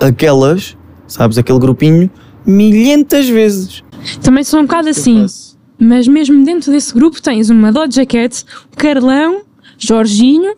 [0.00, 0.76] aquelas,
[1.06, 2.10] sabes, aquele grupinho,
[2.46, 3.82] milhentas vezes.
[4.22, 5.26] Também sou um bocado assim.
[5.78, 9.42] Mas mesmo dentro desse grupo tens uma Doja Cat, o Carlão,
[9.78, 10.54] Jorginho,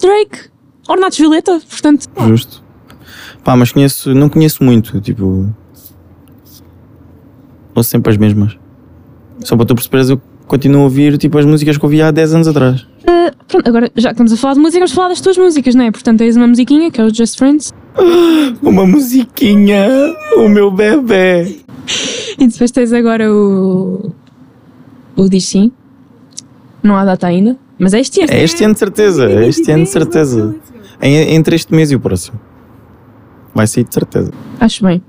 [0.00, 0.48] Drake,
[0.88, 2.06] Ornatos Violeta, portanto.
[2.26, 2.64] Justo.
[3.44, 5.52] Pá, mas conheço, não conheço muito, tipo.
[7.74, 8.56] Ouço sempre as mesmas.
[9.44, 12.34] Só para tu perceberes, eu continuo a ouvir tipo as músicas que ouvia há 10
[12.34, 12.86] anos atrás.
[13.46, 15.84] Pronto, agora já que estamos a falar de música, vamos falar das tuas músicas, não
[15.84, 15.90] é?
[15.90, 17.72] Portanto, tens uma musiquinha que é o Just Friends
[18.62, 19.88] Uma musiquinha,
[20.36, 21.60] o meu bebê.
[22.38, 24.12] e depois tens agora o.
[25.16, 25.72] O Diz Sim.
[26.82, 28.32] Não há data ainda, mas é este ano.
[28.32, 30.54] É este ano de certeza, é este ano de certeza.
[31.00, 32.38] Entre este mês e o próximo.
[33.58, 34.30] Vai sair de certeza.
[34.60, 35.02] Acho bem.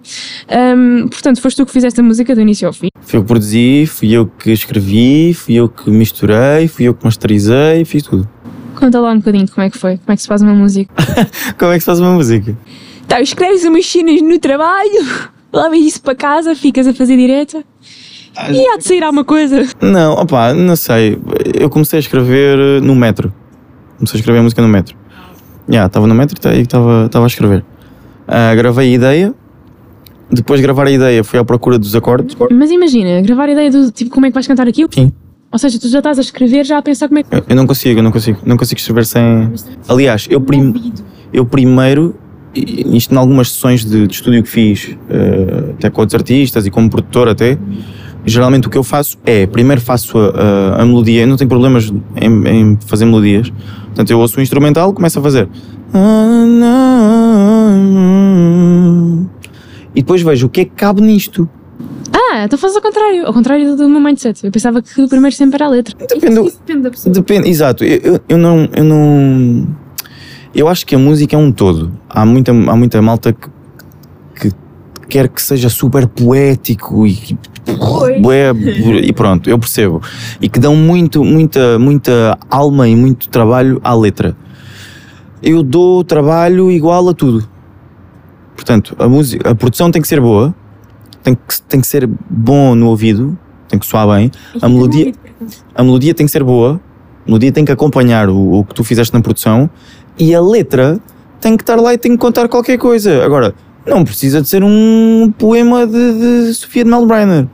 [0.50, 2.90] Ahm, portanto, foste tu que fizeste a música do início ao fim.
[3.00, 7.06] Fui eu que produzi, fui eu que escrevi, fui eu que misturei, fui eu que
[7.06, 8.28] masterizei, fiz tudo.
[8.74, 10.92] Conta lá um bocadinho como é que foi, como é que se faz uma música.
[11.60, 12.58] Como é que se faz uma música?
[13.08, 15.06] Tá, escreves umas cenas no trabalho,
[15.54, 17.64] levas isso para casa, ficas a fazer direta
[18.52, 19.68] e há de sair alguma coisa.
[19.80, 21.20] Não, opá, não sei.
[21.54, 23.32] Eu comecei a escrever no metro.
[23.98, 24.98] Comecei a escrever música no metro.
[25.68, 27.64] Já, estava no metro e estava estava a escrever.
[28.32, 29.34] Ah, gravei a ideia.
[30.32, 32.38] Depois de gravar a ideia, fui à procura dos acordes.
[32.52, 34.88] Mas imagina, gravar a ideia do tipo como é que vais cantar aquilo.
[34.94, 35.12] Sim.
[35.52, 37.36] Ou seja, tu já estás a escrever já a pensar como é que.
[37.36, 38.38] Eu, eu não consigo, eu não consigo.
[38.46, 39.52] Não consigo escrever sem.
[39.88, 40.94] Aliás, eu, prim,
[41.34, 42.16] eu primeiro,
[42.56, 46.70] isto em algumas sessões de, de estúdio que fiz, eh, até com outros artistas e
[46.70, 47.58] como produtor até,
[48.24, 51.50] geralmente o que eu faço é, primeiro faço a, a- a melodia, eu não tenho
[51.50, 53.50] problemas em, em fazer melodias,
[53.86, 55.48] portanto eu ouço o instrumental, começo a fazer.
[60.00, 61.48] E depois vejo o que é que cabe nisto.
[62.14, 64.46] Ah, então fazes ao contrário, ao contrário do meu mindset.
[64.46, 65.94] Eu pensava que o primeiro sempre era a letra.
[65.98, 67.14] Depende, Isso depende da pessoa.
[67.14, 67.84] Depende, exato.
[67.84, 69.68] Eu, eu, eu não, eu não.
[70.56, 71.92] Eu acho que a música é um todo.
[72.10, 73.50] Há muita, há muita malta que,
[74.40, 74.56] que
[75.10, 77.38] quer que seja super poético e, que-
[78.22, 78.52] bué,
[79.04, 80.02] e pronto, eu percebo.
[80.40, 84.34] E que dão muito, muita, muita alma e muito trabalho à letra.
[85.44, 87.46] Eu dou trabalho igual a tudo.
[88.60, 90.54] Portanto, a, música, a produção tem que ser boa,
[91.24, 93.40] tem que, tem que ser bom no ouvido,
[93.70, 94.30] tem que soar bem.
[94.62, 95.14] A melodia,
[95.74, 96.74] a melodia tem que ser boa,
[97.26, 99.70] a melodia tem que acompanhar o, o que tu fizeste na produção
[100.18, 101.00] e a letra
[101.40, 103.24] tem que estar lá e tem que contar qualquer coisa.
[103.24, 103.56] Agora,
[103.86, 107.48] não precisa de ser um poema de, de Sofia de Melbrenner.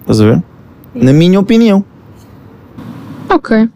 [0.00, 0.42] Estás a ver?
[0.94, 1.84] Na minha opinião.
[3.28, 3.68] Ok.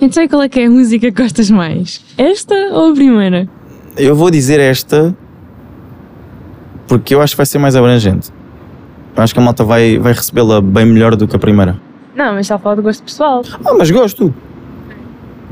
[0.00, 2.00] Então e qual é que é a música que gostas mais?
[2.16, 3.48] Esta ou a primeira?
[3.96, 5.16] Eu vou dizer esta
[6.86, 8.30] porque eu acho que vai ser mais abrangente.
[9.16, 11.80] Eu acho que a malta vai, vai recebê-la bem melhor do que a primeira.
[12.16, 13.42] Não, mas está a falar do gosto pessoal.
[13.64, 14.34] Ah, mas gosto.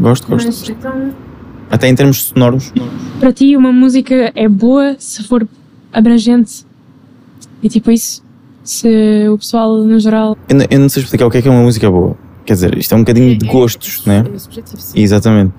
[0.01, 0.47] Gosto, gosto.
[0.47, 1.11] Mas então.
[1.71, 2.73] Até em termos sonoros.
[3.21, 5.47] Para ti, uma música é boa se for
[5.93, 6.67] abrangente.
[7.63, 8.23] E tipo isso,
[8.65, 10.37] se o pessoal no geral.
[10.49, 12.17] Eu, não- eu não sei explicar o que é que é uma música boa.
[12.45, 14.25] Quer dizer, isto é um bocadinho de gostos, né?
[14.35, 15.01] É subjetivo, sim.
[15.01, 15.53] Exatamente.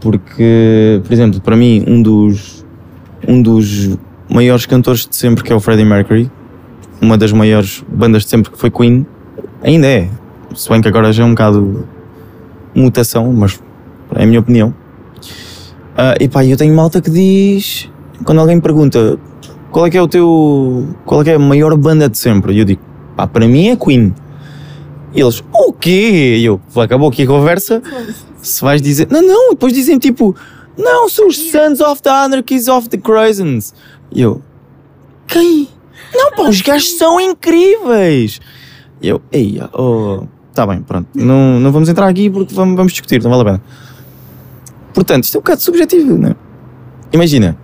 [0.00, 2.64] Porque, por exemplo, para mim, um dos,
[3.26, 3.98] um dos
[4.30, 6.30] maiores cantores de sempre, que é o Freddie Mercury,
[7.00, 9.06] uma das maiores bandas de sempre, que foi Queen,
[9.62, 10.08] ainda é.
[10.54, 11.86] Se bem que agora já é um bocado
[12.74, 13.60] mutação, mas
[14.14, 14.74] é a minha opinião.
[15.96, 17.90] Ah, e pá, eu tenho malta que diz,
[18.24, 19.18] quando alguém pergunta
[19.70, 22.58] qual é que é o teu, qual é que é a maior banda de sempre,
[22.58, 22.80] eu digo,
[23.16, 24.14] pá, para mim é Queen.
[25.12, 26.36] E eles, o quê?
[26.38, 27.82] E eu, acabou aqui a conversa.
[28.40, 30.36] Se vais dizer, não, não, depois dizem tipo,
[30.76, 33.74] não, são os Sons of the Anarchies of the Craisins.
[34.12, 34.42] E eu,
[35.26, 35.68] quem?
[36.14, 38.40] Não, pá, os gajos são incríveis.
[39.00, 41.08] E eu, ei, oh, tá bem, pronto.
[41.14, 43.62] Não, não vamos entrar aqui porque vamos, vamos discutir, não vale a pena.
[44.92, 46.36] Portanto, isto é um bocado subjetivo, não é?
[47.12, 47.56] Imagina,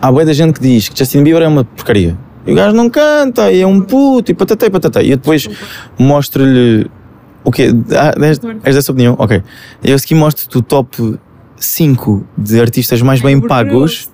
[0.00, 2.18] há boa da gente que diz que Justin Bieber é uma porcaria.
[2.46, 5.06] E o gajo não canta, e é um puto, e patatei, patatei.
[5.06, 5.48] E eu depois
[5.98, 6.90] mostro-lhe
[7.44, 7.68] o quê?
[7.96, 9.14] Ah, és, és dessa opinião?
[9.18, 9.42] Ok.
[9.82, 11.18] Eu aqui mostro-te o top
[11.56, 14.08] 5 de artistas mais bem pagos.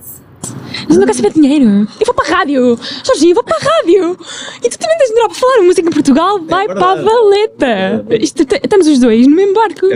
[0.88, 1.64] Mas eu não quero saber de dinheiro.
[2.00, 2.78] Eu vou para a rádio.
[3.04, 4.16] Jorginho, eu vou para a rádio.
[4.64, 6.40] E tu também tens dinheiro para falar música em Portugal.
[6.48, 8.06] Vai para a valeta.
[8.18, 9.86] Isto, t- estamos os dois no mesmo barco.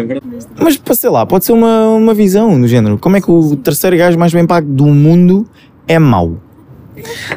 [0.61, 2.99] Mas, pá, sei lá, pode ser uma, uma visão do género.
[2.99, 5.47] Como é que o terceiro gajo mais bem pago do mundo
[5.89, 6.37] é mau?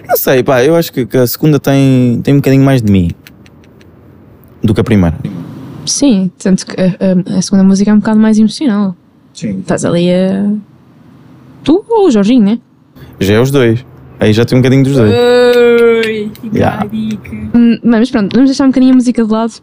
[0.07, 2.91] Não sei, pá, eu acho que, que a segunda tem, tem um bocadinho mais de
[2.91, 3.09] mim
[4.61, 5.17] do que a primeira.
[5.87, 6.85] Sim, tanto que a,
[7.33, 8.95] a- a segunda música é um bocado mais emocional.
[9.33, 9.59] Sim.
[9.59, 10.51] Estás ali a.
[11.63, 12.59] Tu ou o Jorginho, né?
[13.19, 13.85] Já é os dois.
[14.19, 15.13] Aí já tem um bocadinho dos dois.
[15.13, 16.85] Oi, Yeah.
[17.53, 19.53] Hum, Mas pronto, vamos deixar um bocadinho a música de lado.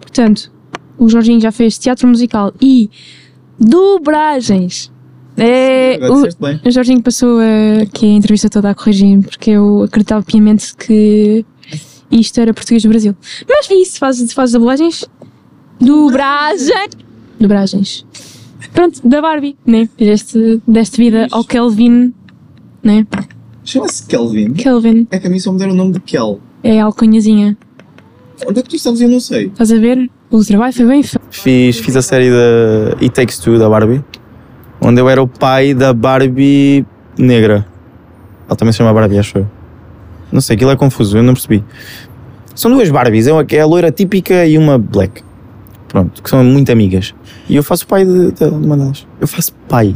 [0.00, 0.50] Portanto,
[0.98, 2.88] o Jorginho já fez teatro musical e
[3.58, 4.90] dobragens.
[5.36, 10.22] É, o, o Jorginho passou a, aqui a entrevista toda a corrigir-me porque eu acreditava
[10.22, 11.44] piamente que
[12.10, 13.16] isto era português do Brasil.
[13.48, 15.04] Mas é isso, faz, faz dublagens.
[15.82, 16.88] Dubragem.
[17.40, 18.06] Dobragens.
[18.72, 19.88] Pronto, da Barbie, né?
[19.98, 22.14] Fizeste, deste vida ao Kelvin,
[22.82, 23.06] né?
[23.64, 24.52] Chama-se Kelvin.
[24.54, 26.40] Kelvin É que a mim só me deram o nome de Kel.
[26.62, 27.56] é a alcunhazinha.
[28.46, 29.00] Onde é que tu sabes?
[29.00, 29.46] Eu não sei.
[29.46, 30.08] Estás a ver?
[30.30, 31.24] O trabalho foi bem feito.
[31.30, 34.02] Fiz, fiz a série da It Takes Two da Barbie,
[34.80, 36.86] onde eu era o pai da Barbie
[37.18, 37.66] negra.
[38.46, 39.48] Ela também se chama Barbie, acho eu.
[40.32, 41.62] Não sei, aquilo é confuso, eu não percebi.
[42.54, 45.22] São duas Barbies, é uma que é a loira típica e uma black.
[45.92, 47.14] Pronto, que são muito amigas.
[47.50, 49.06] E eu faço o pai de, de uma delas.
[49.20, 49.94] Eu faço pai.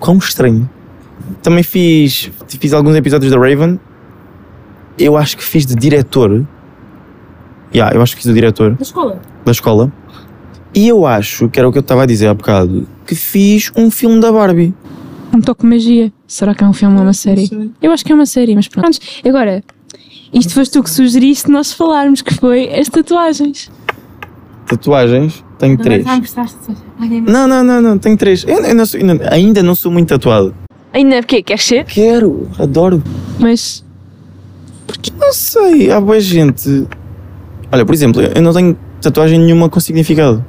[0.00, 0.68] Quão estranho.
[1.40, 3.78] Também fiz, fiz alguns episódios da Raven.
[4.98, 6.44] Eu acho que fiz de diretor.
[7.72, 9.20] Yeah, eu acho que fiz de diretor Da escola?
[9.44, 9.92] da escola.
[10.74, 13.70] E eu acho, que era o que eu estava a dizer há bocado, que fiz
[13.76, 14.74] um filme da Barbie.
[15.32, 16.12] Um toque de magia.
[16.26, 17.48] Será que é um filme ou uma série?
[17.80, 18.98] Eu acho que é uma série, mas pronto.
[19.24, 19.62] Agora,
[20.32, 23.70] isto foste tu que sugeriste nós falarmos, que foi as tatuagens.
[24.66, 26.04] Tatuagens, tenho três.
[26.04, 26.14] Não?
[27.00, 28.44] Alguém Não, não, não, não, tenho três.
[28.46, 29.00] Eu, eu não sou-
[29.30, 30.54] ainda, não sou muito tatuado.
[30.92, 31.84] Ainda porque queres ser?
[31.84, 33.02] Quero, adoro.
[33.38, 33.84] Mas
[35.18, 36.86] Não sei, há boa gente.
[37.70, 40.44] Olha, por exemplo, eu não tenho tatuagem nenhuma com significado.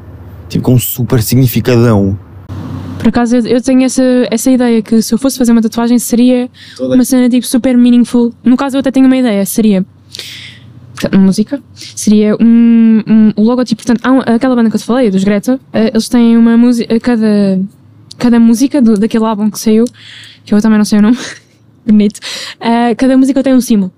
[0.49, 2.18] Tipo, com um super significadão.
[2.97, 4.01] por acaso eu, eu tenho essa,
[4.32, 6.49] essa ideia que se eu fosse fazer uma tatuagem seria
[6.80, 8.34] uma cena tipo super meaningful.
[8.43, 9.86] No caso eu até tenho uma ideia, seria
[10.99, 14.85] portanto, música, seria um, um o logotipo, portanto, há um- aquela banda que eu te
[14.85, 17.61] falei, dos Greta, eh, eles têm uma música, cada,
[18.17, 19.85] cada música do, daquele álbum que saiu,
[20.43, 21.17] que eu também não sei o nome,
[21.85, 22.19] bonito,
[22.59, 23.91] eh, cada música tem um símbolo.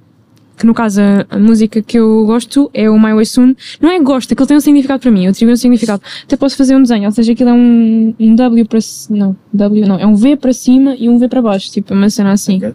[0.58, 3.56] Que no caso a, a música que eu gosto é o My Way Soon.
[3.80, 6.02] Não é gosto, aquilo tem um significado para mim, eu atribuo um significado.
[6.24, 8.80] Até posso fazer um desenho, ou seja, aquilo é um, um W para
[9.10, 12.10] não, W não, é um V para cima e um V para baixo, tipo uma
[12.10, 12.58] cena assim.
[12.58, 12.74] Ok.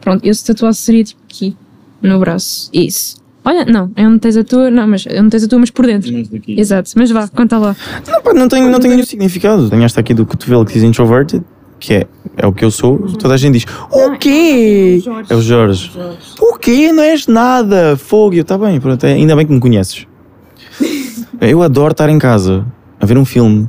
[0.00, 1.54] Pronto, esse tatuado seria tipo aqui,
[2.00, 2.70] no braço.
[2.72, 3.16] Isso.
[3.44, 5.70] Olha, não, é onde tens a tua, não, mas é onde tens a tua, mas
[5.70, 6.10] por dentro.
[6.48, 7.74] Exato, mas vá, conta lá.
[8.06, 9.70] Não, pá, não tenho, não tenho nenhum significado.
[9.70, 11.42] Tenho esta aqui do cotovelo que diz introverted,
[11.78, 12.98] que é, é o que eu sou.
[13.18, 15.02] Toda a gente diz: O quê?
[15.30, 15.90] É o Jorge.
[16.40, 16.92] O quê?
[16.92, 17.96] Não és nada.
[17.96, 18.34] Fogo.
[18.34, 20.06] Eu, tá bem, pronto, é- ainda bem que me conheces.
[21.40, 22.66] Eu adoro estar em casa
[23.00, 23.68] a ver um filme.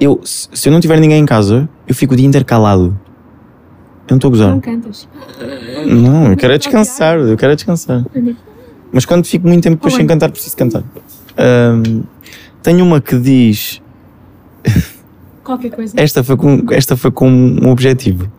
[0.00, 2.98] Eu, se eu não tiver ninguém em casa, eu fico o dia inteiro calado.
[4.06, 4.50] Eu não estou a gozar.
[4.50, 5.08] Não cantas.
[5.86, 8.04] Não, eu quero é descansar, eu quero é descansar.
[8.92, 10.82] Mas quando fico muito tempo depois sem cantar, preciso cantar.
[11.36, 12.02] Ahm,
[12.62, 13.80] tenho uma que diz.
[15.44, 15.94] Qualquer coisa.
[15.96, 18.30] Esta foi com, esta foi com um objetivo.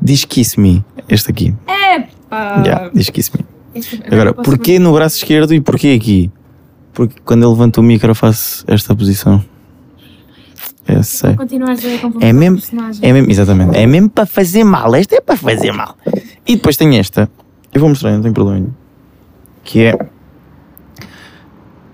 [0.00, 0.84] Diz Kiss Me.
[1.08, 1.54] Este aqui.
[2.30, 3.44] Ah, Yeah, diz Kiss Me.
[3.74, 6.30] este- Agora, porquê no braço esquerdo e porquê aqui?
[6.92, 9.42] Porque quando eu levanto o micro eu faço esta posição.
[10.86, 11.34] Eu sei.
[11.34, 12.58] Continuares a É mesmo,
[13.02, 13.76] é mesmo, exatamente.
[13.76, 14.94] É mesmo para fazer mal.
[14.94, 15.96] Esta é para fazer mal.
[16.46, 17.30] E depois tem esta.
[17.72, 18.72] Eu vou mostrar, não tem problema nenhum.
[19.68, 19.98] Que é.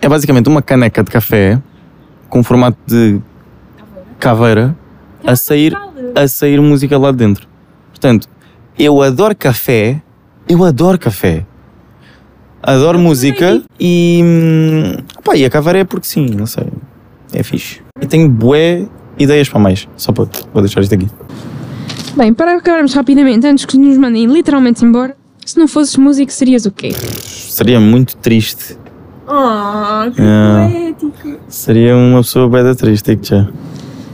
[0.00, 1.60] É basicamente uma caneca de café
[2.28, 3.20] com formato de
[4.16, 4.76] caveira
[5.26, 5.76] a sair,
[6.14, 7.48] a sair música lá dentro.
[7.90, 8.28] Portanto,
[8.78, 10.00] eu adoro café.
[10.48, 11.44] Eu adoro café.
[12.62, 14.20] Adoro música e.
[14.22, 16.68] hum, Pá, e a caveira é porque sim, não sei.
[17.32, 17.82] É fixe.
[18.00, 18.86] E tenho bué
[19.18, 19.88] ideias para mais.
[19.96, 20.28] Só para.
[20.52, 21.08] Vou deixar isto aqui.
[22.16, 26.66] Bem, para acabarmos rapidamente, antes que nos mandem literalmente embora, se não fosses músico, serias
[26.66, 26.90] o quê?
[26.92, 28.76] Seria muito triste
[29.26, 30.68] Ah, que Ah.
[30.70, 31.38] poético.
[31.48, 33.48] Seria uma pessoa bem da triste, digo já.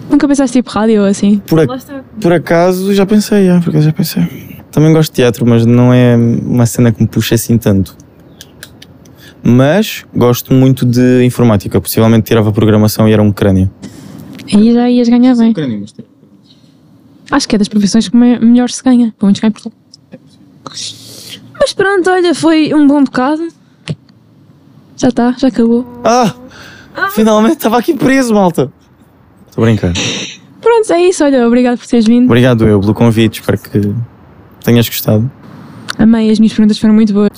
[0.08, 1.38] Nunca pensaste tipo rádio ou assim?
[1.46, 1.78] Por, a-
[2.20, 4.58] por acaso já pensei, já, por acaso já pensei.
[4.70, 7.96] Também gosto de teatro, mas não é uma cena que me puxa assim tanto.
[9.42, 11.80] Mas gosto muito de informática.
[11.80, 13.70] Possivelmente tirava programação e era um crânio.
[14.54, 15.52] Aí já ias ganhar bem.
[17.30, 19.12] Acho que é das profissões que me- melhor se ganha.
[19.18, 19.76] Pelo menos cá em Portugal.
[21.60, 23.48] Mas pronto, olha, foi um bom bocado.
[24.96, 25.86] Já está, já acabou.
[26.02, 26.34] Ah!
[27.12, 28.72] Finalmente estava aqui preso, malta!
[29.48, 29.92] Estou a brincar.
[30.60, 31.24] Pronto, é isso.
[31.24, 32.24] Olha, obrigado por teres vindo.
[32.26, 33.94] Obrigado eu pelo convite, espero que
[34.64, 35.30] tenhas gostado.
[35.98, 37.30] Amei, as minhas perguntas foram muito boas.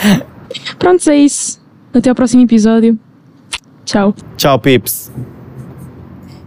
[0.78, 1.60] Pronto, é isso.
[1.92, 2.98] Até ao próximo episódio.
[3.84, 4.14] Tchau.
[4.36, 5.12] Tchau, pips!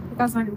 [0.08, 0.52] Por acaso, olha,